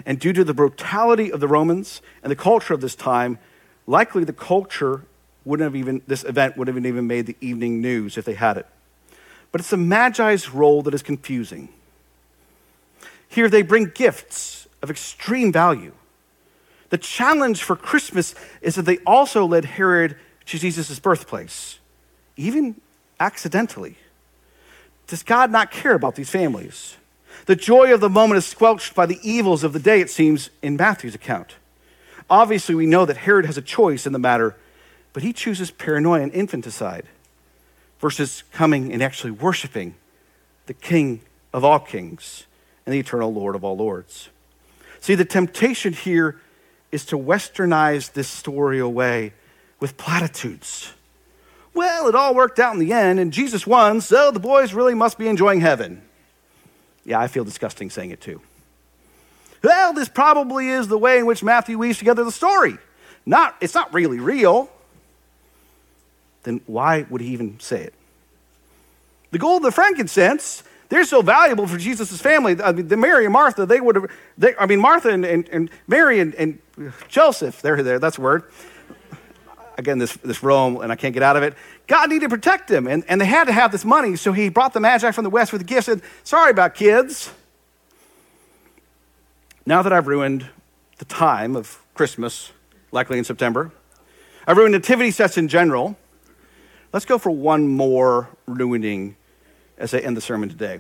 And 0.05 0.19
due 0.19 0.33
to 0.33 0.43
the 0.43 0.53
brutality 0.53 1.31
of 1.31 1.39
the 1.39 1.47
Romans 1.47 2.01
and 2.23 2.31
the 2.31 2.35
culture 2.35 2.73
of 2.73 2.81
this 2.81 2.95
time, 2.95 3.39
likely 3.87 4.23
the 4.23 4.33
culture 4.33 5.03
wouldn't 5.43 5.65
have 5.65 5.75
even, 5.75 6.01
this 6.07 6.23
event 6.23 6.57
wouldn't 6.57 6.75
have 6.75 6.85
even 6.85 7.07
made 7.07 7.25
the 7.25 7.35
evening 7.41 7.81
news 7.81 8.17
if 8.17 8.25
they 8.25 8.35
had 8.35 8.57
it. 8.57 8.67
But 9.51 9.61
it's 9.61 9.69
the 9.69 9.77
Magi's 9.77 10.51
role 10.51 10.81
that 10.83 10.93
is 10.93 11.01
confusing. 11.01 11.69
Here 13.27 13.49
they 13.49 13.63
bring 13.63 13.91
gifts 13.93 14.67
of 14.81 14.89
extreme 14.89 15.51
value. 15.51 15.93
The 16.89 16.97
challenge 16.97 17.63
for 17.63 17.75
Christmas 17.75 18.35
is 18.61 18.75
that 18.75 18.83
they 18.83 18.97
also 18.99 19.45
led 19.45 19.65
Herod 19.65 20.15
to 20.45 20.59
Jesus' 20.59 20.99
birthplace 20.99 21.79
even 22.37 22.79
accidentally. 23.19 23.97
Does 25.07 25.23
God 25.23 25.51
not 25.51 25.71
care 25.71 25.93
about 25.93 26.15
these 26.15 26.29
families? 26.29 26.97
The 27.45 27.55
joy 27.55 27.93
of 27.93 28.01
the 28.01 28.09
moment 28.09 28.37
is 28.37 28.45
squelched 28.45 28.95
by 28.95 29.05
the 29.05 29.19
evils 29.23 29.63
of 29.63 29.73
the 29.73 29.79
day, 29.79 29.99
it 30.01 30.09
seems, 30.09 30.49
in 30.61 30.75
Matthew's 30.75 31.15
account. 31.15 31.55
Obviously, 32.29 32.75
we 32.75 32.85
know 32.85 33.05
that 33.05 33.17
Herod 33.17 33.45
has 33.45 33.57
a 33.57 33.61
choice 33.61 34.05
in 34.05 34.13
the 34.13 34.19
matter, 34.19 34.55
but 35.13 35.23
he 35.23 35.33
chooses 35.33 35.71
paranoia 35.71 36.21
and 36.21 36.31
infanticide 36.31 37.05
versus 37.99 38.43
coming 38.53 38.93
and 38.93 39.03
actually 39.03 39.31
worshiping 39.31 39.95
the 40.65 40.73
King 40.73 41.21
of 41.53 41.65
all 41.65 41.79
kings 41.79 42.45
and 42.85 42.93
the 42.93 42.99
eternal 42.99 43.33
Lord 43.33 43.55
of 43.55 43.63
all 43.63 43.75
lords. 43.75 44.29
See, 44.99 45.15
the 45.15 45.25
temptation 45.25 45.93
here 45.93 46.39
is 46.91 47.05
to 47.07 47.17
westernize 47.17 48.13
this 48.13 48.27
story 48.27 48.79
away 48.79 49.33
with 49.79 49.97
platitudes 49.97 50.93
well, 51.73 52.07
it 52.07 52.15
all 52.15 52.35
worked 52.35 52.59
out 52.59 52.73
in 52.73 52.79
the 52.79 52.93
end, 52.93 53.19
and 53.19 53.31
Jesus 53.31 53.65
won, 53.65 54.01
so 54.01 54.31
the 54.31 54.39
boys 54.39 54.73
really 54.73 54.93
must 54.93 55.17
be 55.17 55.27
enjoying 55.27 55.61
heaven. 55.61 56.01
Yeah, 57.05 57.19
I 57.19 57.27
feel 57.27 57.43
disgusting 57.43 57.89
saying 57.89 58.11
it 58.11 58.21
too. 58.21 58.41
Well, 59.63 59.93
this 59.93 60.09
probably 60.09 60.69
is 60.69 60.87
the 60.87 60.97
way 60.97 61.19
in 61.19 61.25
which 61.25 61.43
Matthew 61.43 61.77
weaves 61.77 61.97
together 61.97 62.23
the 62.23 62.31
story. 62.31 62.77
Not, 63.25 63.55
it's 63.61 63.75
not 63.75 63.93
really 63.93 64.19
real. 64.19 64.69
then 66.43 66.61
why 66.65 67.05
would 67.09 67.21
he 67.21 67.29
even 67.29 67.59
say 67.59 67.81
it? 67.83 67.93
The 69.29 69.37
gold 69.37 69.63
the 69.63 69.71
frankincense, 69.71 70.63
they're 70.89 71.05
so 71.05 71.21
valuable 71.21 71.67
for 71.67 71.77
Jesus' 71.77 72.19
family. 72.19 72.61
I 72.61 72.73
mean, 72.73 72.87
the 72.87 72.97
Mary 72.97 73.25
and 73.25 73.31
Martha, 73.31 73.65
they 73.65 73.79
would 73.79 73.95
have, 73.95 74.11
they, 74.37 74.55
I 74.57 74.65
mean, 74.65 74.81
Martha 74.81 75.09
and, 75.09 75.23
and, 75.23 75.47
and 75.49 75.69
Mary 75.87 76.19
and, 76.19 76.35
and 76.35 76.59
Joseph, 77.07 77.61
there, 77.61 77.81
there, 77.81 77.99
that's 77.99 78.17
a 78.17 78.21
word. 78.21 78.43
Again, 79.77 79.97
this, 79.97 80.13
this 80.17 80.43
Rome, 80.43 80.81
and 80.81 80.91
I 80.91 80.95
can't 80.95 81.13
get 81.13 81.23
out 81.23 81.37
of 81.37 81.43
it. 81.43 81.55
God 81.87 82.09
needed 82.09 82.25
to 82.25 82.29
protect 82.29 82.67
them, 82.67 82.87
and, 82.87 83.03
and 83.07 83.19
they 83.19 83.25
had 83.25 83.45
to 83.45 83.53
have 83.53 83.71
this 83.71 83.85
money, 83.85 84.15
so 84.15 84.31
he 84.33 84.49
brought 84.49 84.73
the 84.73 84.79
Magi 84.79 85.11
from 85.11 85.23
the 85.23 85.29
west 85.29 85.51
with 85.51 85.61
the 85.61 85.65
gifts 85.65 85.87
and, 85.87 86.01
sorry 86.23 86.51
about 86.51 86.75
kids. 86.75 87.31
Now 89.65 89.81
that 89.81 89.93
I've 89.93 90.07
ruined 90.07 90.47
the 90.97 91.05
time 91.05 91.55
of 91.55 91.81
Christmas, 91.93 92.51
likely 92.91 93.17
in 93.17 93.23
September, 93.23 93.71
I've 94.45 94.57
ruined 94.57 94.73
nativity 94.73 95.11
sets 95.11 95.37
in 95.37 95.47
general. 95.47 95.97
Let's 96.91 97.05
go 97.05 97.17
for 97.17 97.31
one 97.31 97.67
more 97.67 98.29
ruining 98.47 99.15
as 99.77 99.93
I 99.93 99.99
end 99.99 100.17
the 100.17 100.21
sermon 100.21 100.49
today. 100.49 100.79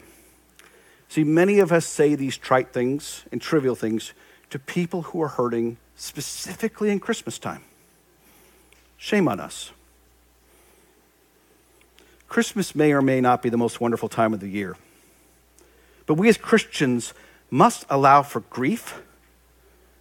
See, 1.07 1.23
many 1.23 1.59
of 1.59 1.71
us 1.71 1.85
say 1.85 2.15
these 2.15 2.37
trite 2.37 2.73
things 2.73 3.23
and 3.31 3.41
trivial 3.41 3.75
things 3.75 4.13
to 4.49 4.59
people 4.59 5.03
who 5.03 5.21
are 5.21 5.27
hurting, 5.27 5.77
specifically 5.95 6.89
in 6.89 6.99
Christmas 6.99 7.39
time. 7.39 7.63
Shame 9.01 9.27
on 9.27 9.39
us. 9.39 9.71
Christmas 12.29 12.75
may 12.75 12.93
or 12.93 13.01
may 13.01 13.19
not 13.19 13.41
be 13.41 13.49
the 13.49 13.57
most 13.57 13.81
wonderful 13.81 14.07
time 14.07 14.31
of 14.31 14.41
the 14.41 14.47
year, 14.47 14.77
but 16.05 16.13
we 16.13 16.29
as 16.29 16.37
Christians 16.37 17.15
must 17.49 17.83
allow 17.89 18.21
for 18.21 18.41
grief 18.41 19.01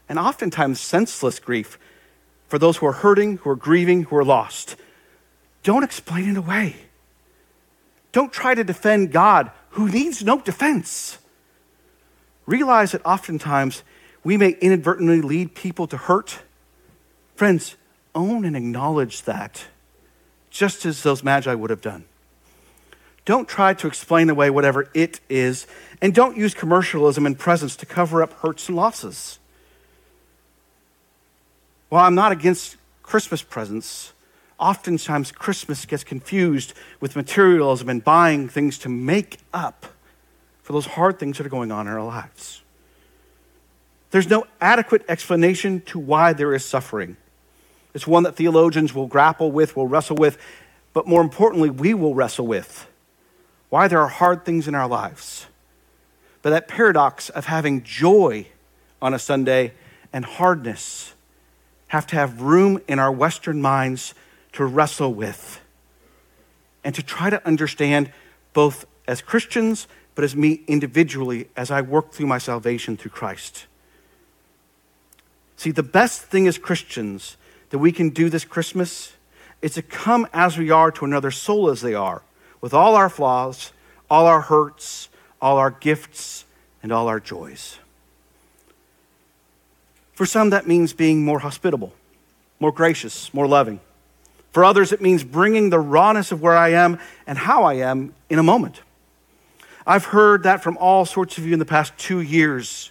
and 0.07 0.19
oftentimes 0.19 0.83
senseless 0.83 1.39
grief 1.39 1.79
for 2.47 2.59
those 2.59 2.77
who 2.77 2.87
are 2.87 2.93
hurting, 2.93 3.39
who 3.39 3.49
are 3.49 3.57
grieving, 3.57 4.03
who 4.03 4.17
are 4.17 4.25
lost. 4.25 4.77
Don't 5.63 5.83
explain 5.83 6.29
it 6.29 6.37
away. 6.37 6.77
Don't 8.13 8.35
try 8.35 8.55
to 8.55 8.63
defend 8.63 9.13
God 9.13 9.51
who 9.71 9.89
needs 9.89 10.23
no 10.23 10.43
defense. 10.43 11.17
Realize 12.45 12.93
that 12.93 13.07
oftentimes 13.07 13.83
we 14.23 14.37
may 14.37 14.51
inadvertently 14.61 15.23
lead 15.23 15.55
people 15.55 15.87
to 15.87 15.97
hurt. 15.97 16.41
Friends, 17.35 17.77
own 18.15 18.45
and 18.45 18.57
acknowledge 18.57 19.23
that, 19.23 19.67
just 20.51 20.85
as 20.85 21.03
those 21.03 21.23
magi 21.23 21.55
would 21.55 21.71
have 21.71 21.81
done. 21.81 22.05
Don't 23.25 23.49
try 23.49 23.75
to 23.75 23.87
explain 23.87 24.31
away 24.31 24.51
whatever 24.51 24.89
it 24.95 25.21
is, 25.29 25.67
and 26.01 26.15
don't 26.15 26.37
use 26.37 26.55
commercialism 26.55 27.27
and 27.27 27.39
presence 27.39 27.77
to 27.77 27.87
cover 27.87 28.23
up 28.23 28.33
hurts 28.35 28.69
and 28.69 28.77
losses. 28.77 29.39
While 31.89 32.05
I'm 32.05 32.15
not 32.15 32.33
against 32.33 32.77
Christmas 33.03 33.43
presents, 33.43 34.13
oftentimes 34.59 35.33
Christmas 35.33 35.85
gets 35.85 36.05
confused 36.05 36.75
with 37.01 37.17
materialism 37.17 37.89
and 37.89 38.03
buying 38.05 38.49
things 38.49 38.79
to 38.79 38.89
make 38.89 39.39
up 39.53 39.87
for 40.63 40.73
those 40.73 40.87
hard 40.87 41.19
things 41.19 41.39
that 41.39 41.47
are 41.47 41.51
going 41.51 41.73
on 41.73 41.87
in 41.89 41.93
our 41.93 42.05
lives. 42.05 42.63
There's 44.13 44.29
no 44.29 44.47
adequate 44.61 45.05
explanation 45.09 45.81
to 45.83 45.99
why 45.99 46.33
there 46.33 46.55
is 46.55 46.65
suffering. 46.65 47.17
It's 47.95 48.07
one 48.07 48.23
that 48.23 48.37
theologians 48.37 48.95
will 48.95 49.07
grapple 49.07 49.51
with, 49.51 49.77
will 49.77 49.89
wrestle 49.89 50.17
with, 50.17 50.39
but 50.93 51.07
more 51.07 51.21
importantly, 51.23 51.71
we 51.71 51.95
will 51.95 52.15
wrestle 52.15 52.47
with. 52.47 52.87
Why 53.69 53.89
there 53.89 54.01
are 54.01 54.09
hard 54.09 54.45
things 54.45 54.69
in 54.69 54.75
our 54.75 54.89
lives. 54.89 55.47
But 56.43 56.51
that 56.51 56.69
paradox 56.69 57.29
of 57.29 57.47
having 57.47 57.83
joy 57.83 58.47
on 59.03 59.15
a 59.15 59.19
Sunday 59.19 59.73
and 60.13 60.25
hardness 60.25 61.15
have 61.89 62.07
to 62.09 62.17
have 62.17 62.41
room 62.41 62.81
in 62.89 62.99
our 62.99 63.13
Western 63.13 63.61
minds 63.61 64.15
to 64.53 64.65
wrestle 64.65 65.13
with 65.13 65.61
and 66.83 66.95
to 66.95 67.03
try 67.03 67.31
to 67.31 67.45
understand 67.47 68.13
both 68.53 68.85
as 69.07 69.21
Christians, 69.21 69.87
but 70.15 70.25
as 70.25 70.35
me 70.35 70.63
individually 70.67 71.49
as 71.57 71.71
I 71.71 71.81
work 71.83 72.13
through 72.13 72.27
my 72.27 72.39
salvation 72.39 72.97
through 72.97 73.11
Christ. 73.11 73.67
See, 75.57 75.71
the 75.71 75.83
best 75.83 76.23
thing 76.23 76.47
as 76.47 76.59
Christians 76.59 77.37
that 77.71 77.79
we 77.79 77.93
can 77.93 78.11
do 78.11 78.29
this 78.29 78.45
Christmas 78.45 79.15
is 79.63 79.75
to 79.75 79.83
come 79.83 80.27
as 80.33 80.59
we 80.59 80.71
are 80.71 80.91
to 80.91 81.05
another 81.05 81.31
soul 81.31 81.69
as 81.69 81.81
they 81.81 81.95
are, 81.95 82.23
with 82.61 82.75
all 82.75 82.95
our 82.95 83.09
flaws, 83.09 83.73
all 84.11 84.27
our 84.27 84.43
hurts, 84.43 85.09
all 85.41 85.57
our 85.57 85.71
gifts, 85.71 86.45
and 86.83 86.93
all 86.93 87.09
our 87.09 87.21
joys. 87.21 87.79
For 90.13 90.27
some, 90.27 90.51
that 90.51 90.67
means 90.67 90.93
being 90.93 91.25
more 91.25 91.39
hospitable, 91.39 91.95
more 92.59 92.73
gracious, 92.73 93.33
more 93.33 93.47
loving. 93.47 93.81
For 94.53 94.65
others, 94.65 94.93
it 94.93 95.01
means 95.01 95.23
bringing 95.23 95.71
the 95.71 95.79
rawness 95.79 96.33
of 96.33 96.43
where 96.43 96.57
I 96.57 96.71
am 96.71 96.99
and 97.27 97.39
how 97.39 97.65
I 97.65 97.75
am 97.75 98.15
in 98.29 98.39
a 98.39 98.43
moment. 98.43 98.83
I've 99.87 100.07
heard 100.07 100.43
that 100.43 100.63
from 100.63 100.77
all 100.79 101.05
sorts 101.05 101.39
of 101.39 101.47
you 101.47 101.53
in 101.53 101.59
the 101.59 101.65
past 101.65 101.97
two 101.97 102.21
years. 102.21 102.91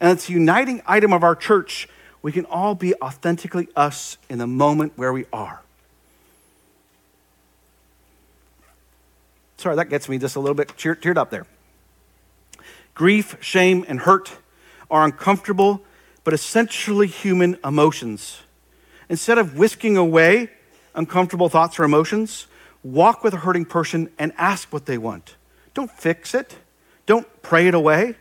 And 0.00 0.10
it's 0.10 0.28
a 0.28 0.32
uniting 0.32 0.82
item 0.86 1.12
of 1.12 1.22
our 1.22 1.36
church. 1.36 1.88
We 2.26 2.32
can 2.32 2.44
all 2.46 2.74
be 2.74 2.92
authentically 3.00 3.68
us 3.76 4.18
in 4.28 4.38
the 4.38 4.48
moment 4.48 4.94
where 4.96 5.12
we 5.12 5.26
are. 5.32 5.62
Sorry, 9.58 9.76
that 9.76 9.90
gets 9.90 10.08
me 10.08 10.18
just 10.18 10.34
a 10.34 10.40
little 10.40 10.56
bit 10.56 10.70
teared 10.70 11.18
up 11.18 11.30
there. 11.30 11.46
Grief, 12.94 13.36
shame, 13.40 13.84
and 13.86 14.00
hurt 14.00 14.38
are 14.90 15.04
uncomfortable 15.04 15.82
but 16.24 16.34
essentially 16.34 17.06
human 17.06 17.58
emotions. 17.62 18.40
Instead 19.08 19.38
of 19.38 19.56
whisking 19.56 19.96
away 19.96 20.50
uncomfortable 20.96 21.48
thoughts 21.48 21.78
or 21.78 21.84
emotions, 21.84 22.48
walk 22.82 23.22
with 23.22 23.34
a 23.34 23.36
hurting 23.36 23.66
person 23.66 24.10
and 24.18 24.32
ask 24.36 24.72
what 24.72 24.86
they 24.86 24.98
want. 24.98 25.36
Don't 25.74 25.92
fix 25.92 26.34
it, 26.34 26.56
don't 27.06 27.28
pray 27.42 27.68
it 27.68 27.74
away, 27.74 28.16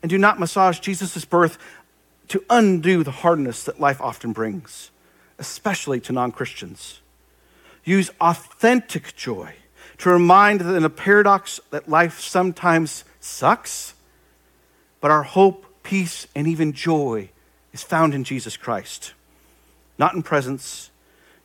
and 0.00 0.10
do 0.10 0.16
not 0.16 0.38
massage 0.38 0.78
Jesus' 0.78 1.24
birth 1.24 1.58
to 2.28 2.44
undo 2.50 3.02
the 3.02 3.10
hardness 3.10 3.64
that 3.64 3.80
life 3.80 4.00
often 4.00 4.32
brings, 4.32 4.90
especially 5.38 6.00
to 6.00 6.12
non 6.12 6.32
Christians. 6.32 7.00
Use 7.84 8.10
authentic 8.20 9.16
joy 9.16 9.54
to 9.98 10.10
remind 10.10 10.60
that 10.60 10.74
in 10.74 10.84
a 10.84 10.90
paradox 10.90 11.60
that 11.70 11.88
life 11.88 12.20
sometimes 12.20 13.04
sucks, 13.20 13.94
but 15.00 15.10
our 15.10 15.22
hope, 15.22 15.66
peace, 15.82 16.26
and 16.34 16.46
even 16.46 16.72
joy 16.72 17.30
is 17.72 17.82
found 17.82 18.14
in 18.14 18.24
Jesus 18.24 18.56
Christ, 18.56 19.14
not 19.96 20.14
in 20.14 20.22
presence, 20.22 20.90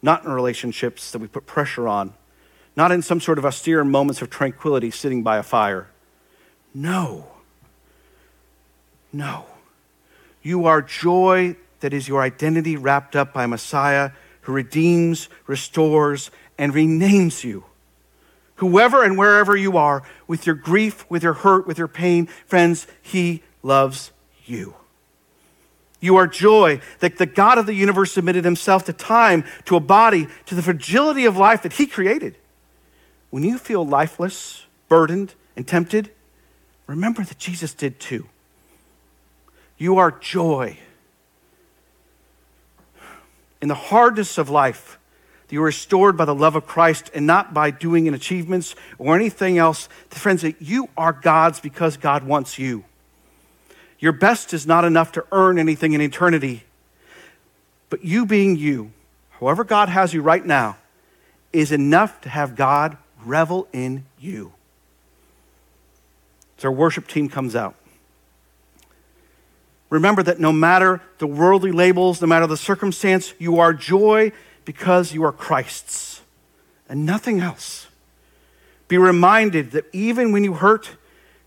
not 0.02 0.26
in 0.26 0.32
relationships 0.32 1.12
that 1.12 1.20
we 1.20 1.28
put 1.28 1.46
pressure 1.46 1.88
on, 1.88 2.14
not 2.76 2.92
in 2.92 3.02
some 3.02 3.22
sort 3.22 3.38
of 3.38 3.46
austere 3.46 3.84
moments 3.84 4.22
of 4.22 4.30
tranquility 4.30 4.92
sitting 4.92 5.24
by 5.24 5.38
a 5.38 5.44
fire. 5.44 5.88
No. 6.74 7.28
No. 9.12 9.46
You 10.44 10.66
are 10.66 10.82
joy 10.82 11.56
that 11.80 11.94
is 11.94 12.08
your 12.08 12.22
identity 12.22 12.76
wrapped 12.76 13.16
up 13.16 13.34
by 13.34 13.48
Messiah 13.48 14.12
who 14.42 14.52
redeems, 14.52 15.30
restores, 15.48 16.30
and 16.58 16.74
renames 16.74 17.44
you. 17.44 17.64
Whoever 18.58 19.04
and 19.04 19.18
wherever 19.18 19.56
you 19.56 19.78
are, 19.78 20.04
with 20.28 20.46
your 20.46 20.56
grief, 20.56 21.10
with 21.10 21.24
your 21.24 21.34
hurt, 21.34 21.66
with 21.66 21.78
your 21.78 21.88
pain, 21.88 22.28
friends, 22.46 22.88
He 23.02 23.42
loves 23.64 24.12
you. 24.46 24.76
You 26.04 26.18
are 26.18 26.28
joy 26.28 26.82
that 27.00 27.18
the 27.18 27.26
God 27.26 27.58
of 27.58 27.66
the 27.66 27.74
universe 27.74 28.12
submitted 28.12 28.44
himself 28.44 28.84
to 28.86 28.94
time, 28.94 29.46
to 29.64 29.78
a 29.78 29.80
body, 29.80 30.28
to 30.48 30.54
the 30.54 30.62
fragility 30.62 31.24
of 31.24 31.38
life 31.38 31.64
that 31.64 31.72
he 31.74 31.88
created. 31.88 32.36
When 33.30 33.42
you 33.42 33.58
feel 33.58 33.88
lifeless, 33.88 34.66
burdened, 34.90 35.34
and 35.56 35.66
tempted, 35.66 36.12
remember 36.88 37.24
that 37.24 37.40
Jesus 37.40 37.74
did 37.74 38.02
too. 38.02 38.28
You 39.78 39.98
are 39.98 40.12
joy. 40.12 40.78
In 43.62 43.68
the 43.68 43.76
hardness 43.76 44.38
of 44.38 44.50
life, 44.50 45.00
you 45.54 45.62
are 45.62 45.66
restored 45.66 46.18
by 46.18 46.26
the 46.26 46.34
love 46.34 46.56
of 46.56 46.66
Christ 46.66 47.12
and 47.14 47.28
not 47.28 47.54
by 47.54 47.70
doing 47.70 48.08
in 48.08 48.16
achievements 48.16 48.74
or 48.98 49.16
anything 49.16 49.60
else. 49.60 49.88
The 50.10 50.20
friends, 50.20 50.42
that 50.42 50.64
you 50.64 50.90
are 50.98 51.14
God's 51.14 51.60
because 51.60 51.96
God 51.96 52.24
wants 52.24 52.58
you. 52.58 52.86
Your 54.00 54.14
best 54.14 54.52
is 54.52 54.66
not 54.66 54.84
enough 54.84 55.12
to 55.12 55.24
earn 55.32 55.60
anything 55.60 55.94
in 55.94 56.02
eternity. 56.02 56.64
But 57.92 58.04
you 58.04 58.26
being 58.26 58.56
you, 58.56 58.94
however 59.40 59.64
God 59.64 59.90
has 59.90 60.12
you 60.12 60.24
right 60.24 60.44
now, 60.44 60.78
is 61.54 61.72
enough 61.72 62.20
to 62.22 62.30
have 62.30 62.56
God 62.56 62.98
revel 63.24 63.68
in 63.72 64.06
you. 64.18 64.54
So 66.58 66.70
our 66.70 66.74
worship 66.74 67.08
team 67.08 67.30
comes 67.30 67.56
out. 67.56 67.76
Remember 69.94 70.24
that 70.24 70.40
no 70.40 70.52
matter 70.52 71.04
the 71.20 71.28
worldly 71.28 71.72
labels, 71.72 72.20
no 72.20 72.26
matter 72.26 72.48
the 72.48 72.58
circumstance, 72.58 73.36
you 73.38 73.60
are 73.60 73.76
joy 73.76 74.32
because 74.66 75.14
you 75.14 75.24
are 75.24 75.32
Christ's 75.32 76.22
and 76.90 77.06
nothing 77.06 77.42
else. 77.42 77.86
Be 78.88 78.98
reminded 78.98 79.70
that 79.70 79.86
even 79.94 80.32
when 80.32 80.44
you 80.44 80.56
hurt, 80.56 80.98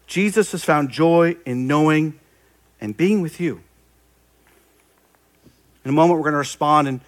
Jesus 0.07 0.53
has 0.53 0.65
found 0.65 0.91
joy 0.91 1.35
in 1.45 1.67
knowing 1.67 2.21
and 2.81 2.97
being 2.97 3.21
with 3.21 3.41
you. 3.41 3.63
In 5.85 5.89
a 5.89 5.93
moment, 5.93 6.21
we're 6.21 6.27
going 6.27 6.35
to 6.35 6.39
respond, 6.39 6.87
in 6.87 7.01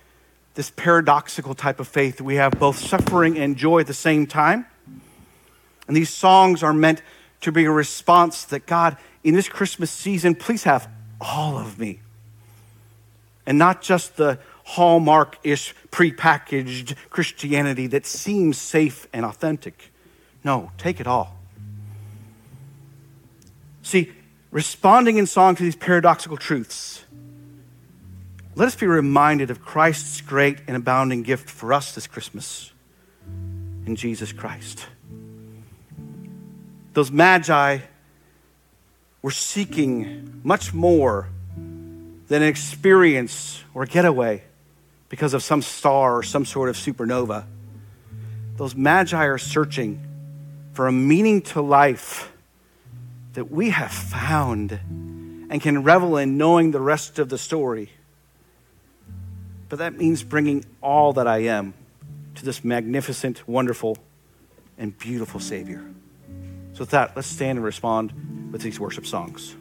this 0.54 0.70
paradoxical 0.70 1.54
type 1.54 1.78
of 1.78 1.86
faith. 1.86 2.20
We 2.20 2.34
have 2.34 2.58
both 2.58 2.80
suffering 2.80 3.38
and 3.38 3.56
joy 3.56 3.78
at 3.78 3.86
the 3.86 3.94
same 3.94 4.26
time. 4.26 4.66
And 5.86 5.96
these 5.96 6.10
songs 6.10 6.64
are 6.64 6.72
meant 6.72 7.00
to 7.42 7.52
be 7.52 7.64
a 7.64 7.70
response 7.70 8.42
that 8.46 8.66
God, 8.66 8.96
in 9.22 9.34
this 9.34 9.48
Christmas 9.48 9.92
season, 9.92 10.34
please 10.34 10.64
have 10.64 10.97
all 11.20 11.58
of 11.58 11.78
me. 11.78 12.00
And 13.46 13.58
not 13.58 13.82
just 13.82 14.16
the 14.16 14.38
hallmark 14.64 15.38
ish, 15.42 15.74
prepackaged 15.90 16.94
Christianity 17.10 17.86
that 17.88 18.04
seems 18.06 18.58
safe 18.58 19.08
and 19.12 19.24
authentic. 19.24 19.90
No, 20.44 20.70
take 20.76 21.00
it 21.00 21.06
all. 21.06 21.36
See, 23.82 24.12
responding 24.50 25.16
in 25.16 25.26
song 25.26 25.56
to 25.56 25.62
these 25.62 25.76
paradoxical 25.76 26.36
truths 26.36 27.04
let 28.58 28.66
us 28.66 28.74
be 28.74 28.88
reminded 28.88 29.52
of 29.52 29.64
Christ's 29.64 30.20
great 30.20 30.58
and 30.66 30.76
abounding 30.76 31.22
gift 31.22 31.48
for 31.48 31.72
us 31.72 31.94
this 31.94 32.08
Christmas 32.08 32.72
in 33.86 33.94
Jesus 33.94 34.32
Christ. 34.32 34.84
Those 36.92 37.12
magi 37.12 37.78
were 39.22 39.30
seeking 39.30 40.40
much 40.44 40.72
more 40.72 41.28
than 42.28 42.42
an 42.42 42.48
experience 42.48 43.64
or 43.74 43.86
getaway 43.86 44.42
because 45.08 45.34
of 45.34 45.42
some 45.42 45.62
star 45.62 46.16
or 46.16 46.22
some 46.22 46.44
sort 46.44 46.68
of 46.68 46.76
supernova. 46.76 47.44
Those 48.56 48.74
magi 48.74 49.24
are 49.24 49.38
searching 49.38 50.00
for 50.72 50.86
a 50.86 50.92
meaning 50.92 51.42
to 51.42 51.60
life 51.60 52.32
that 53.32 53.50
we 53.50 53.70
have 53.70 53.90
found 53.90 54.72
and 54.72 55.60
can 55.60 55.82
revel 55.82 56.16
in 56.16 56.36
knowing 56.36 56.70
the 56.70 56.80
rest 56.80 57.18
of 57.18 57.28
the 57.28 57.38
story. 57.38 57.90
But 59.68 59.78
that 59.78 59.96
means 59.96 60.22
bringing 60.22 60.64
all 60.82 61.12
that 61.14 61.26
I 61.26 61.38
am 61.38 61.74
to 62.36 62.44
this 62.44 62.62
magnificent, 62.62 63.46
wonderful, 63.48 63.96
and 64.76 64.96
beautiful 64.96 65.40
Savior. 65.40 65.84
So, 66.74 66.80
with 66.80 66.90
that, 66.90 67.16
let's 67.16 67.28
stand 67.28 67.58
and 67.58 67.64
respond 67.64 68.12
with 68.50 68.62
these 68.62 68.80
worship 68.80 69.06
songs. 69.06 69.56